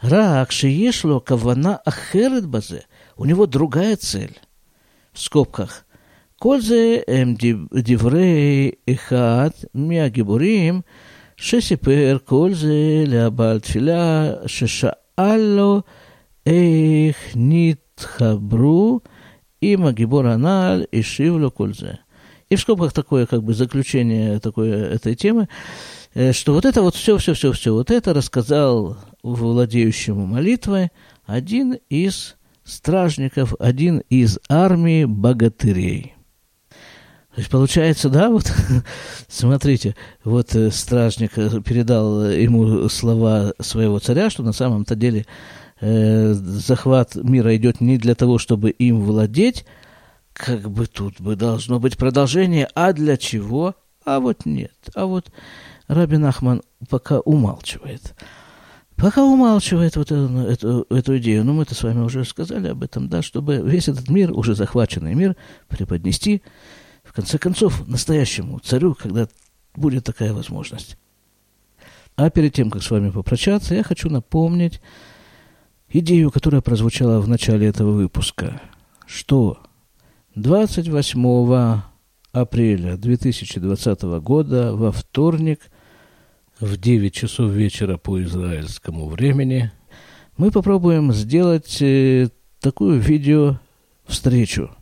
Рак 0.00 0.50
шиешло 0.50 1.20
кавана 1.20 1.76
ахерет 1.84 2.46
базе. 2.46 2.86
У 3.16 3.26
него 3.26 3.46
другая 3.46 3.96
цель. 3.96 4.38
В 5.12 5.20
скобках. 5.20 5.84
Кользе 6.38 7.04
эм 7.06 7.36
диврей 7.36 8.78
эхат 8.86 9.56
миагибурим 9.74 10.86
шесипер 11.36 12.18
кользе 12.20 13.04
лябаль 13.04 13.60
тфиля 13.60 14.40
шешаалло 14.46 15.84
эх 16.46 17.16
нитхабру 17.34 19.02
и 19.60 19.74
агибор 19.74 20.26
анал 20.28 20.80
и 20.80 21.02
шивло 21.02 21.50
кользе. 21.50 22.00
И 22.50 22.56
в 22.56 22.60
скобках 22.60 22.92
такое 22.92 23.26
как 23.26 23.44
бы 23.44 23.54
заключение 23.54 24.40
такой, 24.40 24.70
этой 24.70 25.14
темы, 25.14 25.48
э, 26.14 26.32
что 26.32 26.52
вот 26.52 26.64
это 26.64 26.82
вот 26.82 26.96
все, 26.96 27.16
все, 27.16 27.32
все, 27.32 27.52
все, 27.52 27.72
вот 27.72 27.92
это 27.92 28.12
рассказал 28.12 28.98
владеющему 29.22 30.26
молитвой 30.26 30.90
один 31.26 31.78
из 31.88 32.36
стражников, 32.64 33.54
один 33.60 34.02
из 34.10 34.40
армии 34.48 35.04
богатырей. 35.04 36.14
То 37.34 37.38
есть 37.38 37.50
получается, 37.50 38.08
да, 38.08 38.28
вот 38.28 38.52
смотрите, 39.28 39.94
вот 40.24 40.52
э, 40.56 40.72
стражник 40.72 41.38
э, 41.38 41.60
передал 41.64 42.28
ему 42.28 42.88
слова 42.88 43.54
своего 43.60 44.00
царя, 44.00 44.28
что 44.28 44.42
на 44.42 44.52
самом-то 44.52 44.96
деле 44.96 45.24
э, 45.80 46.32
захват 46.32 47.14
мира 47.14 47.54
идет 47.54 47.80
не 47.80 47.96
для 47.96 48.16
того, 48.16 48.38
чтобы 48.38 48.70
им 48.70 49.02
владеть, 49.02 49.64
как 50.32 50.70
бы 50.70 50.86
тут 50.86 51.20
бы 51.20 51.36
должно 51.36 51.78
быть 51.78 51.96
продолжение, 51.96 52.68
а 52.74 52.92
для 52.92 53.16
чего? 53.16 53.74
А 54.04 54.20
вот 54.20 54.46
нет. 54.46 54.74
А 54.94 55.06
вот 55.06 55.30
Рабин 55.88 56.24
Ахман 56.24 56.62
пока 56.88 57.20
умалчивает. 57.20 58.14
Пока 58.96 59.24
умалчивает 59.24 59.96
вот 59.96 60.12
эту, 60.12 60.38
эту, 60.40 60.86
эту 60.90 61.18
идею, 61.18 61.44
ну 61.44 61.54
мы-то 61.54 61.74
с 61.74 61.82
вами 61.82 62.00
уже 62.00 62.24
сказали 62.24 62.68
об 62.68 62.82
этом, 62.82 63.08
да, 63.08 63.22
чтобы 63.22 63.56
весь 63.56 63.88
этот 63.88 64.08
мир, 64.10 64.32
уже 64.32 64.54
захваченный 64.54 65.14
мир, 65.14 65.36
преподнести 65.68 66.42
в 67.02 67.12
конце 67.12 67.38
концов, 67.38 67.86
настоящему 67.88 68.58
царю, 68.58 68.94
когда 68.94 69.26
будет 69.74 70.04
такая 70.04 70.34
возможность. 70.34 70.98
А 72.16 72.28
перед 72.28 72.52
тем, 72.52 72.70
как 72.70 72.82
с 72.82 72.90
вами 72.90 73.10
попрощаться, 73.10 73.74
я 73.74 73.82
хочу 73.82 74.10
напомнить 74.10 74.82
идею, 75.88 76.30
которая 76.30 76.60
прозвучала 76.60 77.20
в 77.20 77.28
начале 77.28 77.66
этого 77.66 77.92
выпуска, 77.92 78.60
что 79.06 79.58
28 80.34 81.80
апреля 82.32 82.96
2020 82.96 84.02
года 84.22 84.74
во 84.74 84.92
вторник 84.92 85.60
в 86.58 86.76
9 86.76 87.14
часов 87.14 87.50
вечера 87.50 87.96
по 87.96 88.22
израильскому 88.22 89.08
времени 89.08 89.70
мы 90.36 90.50
попробуем 90.50 91.12
сделать 91.12 91.82
э, 91.82 92.28
такую 92.60 93.00
видео 93.00 93.58
встречу– 94.06 94.70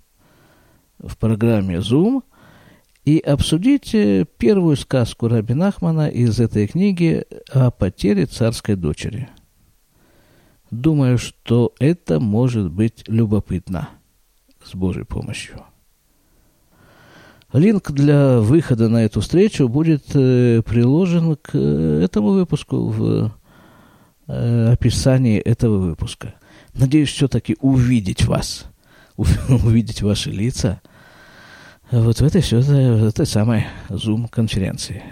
в 0.99 1.17
программе 1.17 1.77
Zoom 1.77 2.23
и 3.05 3.19
обсудить 3.19 3.95
э, 3.95 4.27
первую 4.37 4.77
сказку 4.77 5.29
Раби 5.29 5.55
Нахмана 5.55 6.09
из 6.09 6.41
этой 6.41 6.67
книги 6.67 7.25
о 7.51 7.71
потере 7.71 8.27
царской 8.27 8.77
дочери. 8.77 9.29
Думаю, 10.71 11.17
что 11.17 11.73
это 11.79 12.21
может 12.21 12.71
быть 12.71 13.05
любопытно 13.07 13.89
с 14.65 14.75
Божьей 14.75 15.05
помощью. 15.05 15.63
Линк 17.53 17.91
для 17.93 18.41
выхода 18.41 18.89
на 18.89 19.05
эту 19.05 19.21
встречу 19.21 19.69
будет 19.69 20.05
э, 20.15 20.63
приложен 20.63 21.37
к 21.37 21.51
э, 21.55 22.03
этому 22.05 22.31
выпуску 22.31 22.89
в 22.89 23.33
э, 24.27 24.73
описании 24.73 25.39
этого 25.39 25.79
выпуска. 25.79 26.35
Надеюсь 26.75 27.11
все-таки 27.11 27.57
увидеть 27.61 28.27
вас, 28.27 28.67
увидеть 29.17 30.03
ваши 30.03 30.31
лица– 30.31 30.81
вот 31.91 32.21
в 32.21 32.23
этой 32.23 32.43
все, 32.43 32.61
в 32.61 33.05
этой 33.05 33.25
самой 33.25 33.67
Zoom-конференции. 33.89 35.03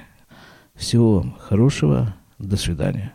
Всего 0.75 1.21
вам 1.21 1.37
хорошего. 1.39 2.15
До 2.39 2.59
свидания. 2.59 3.15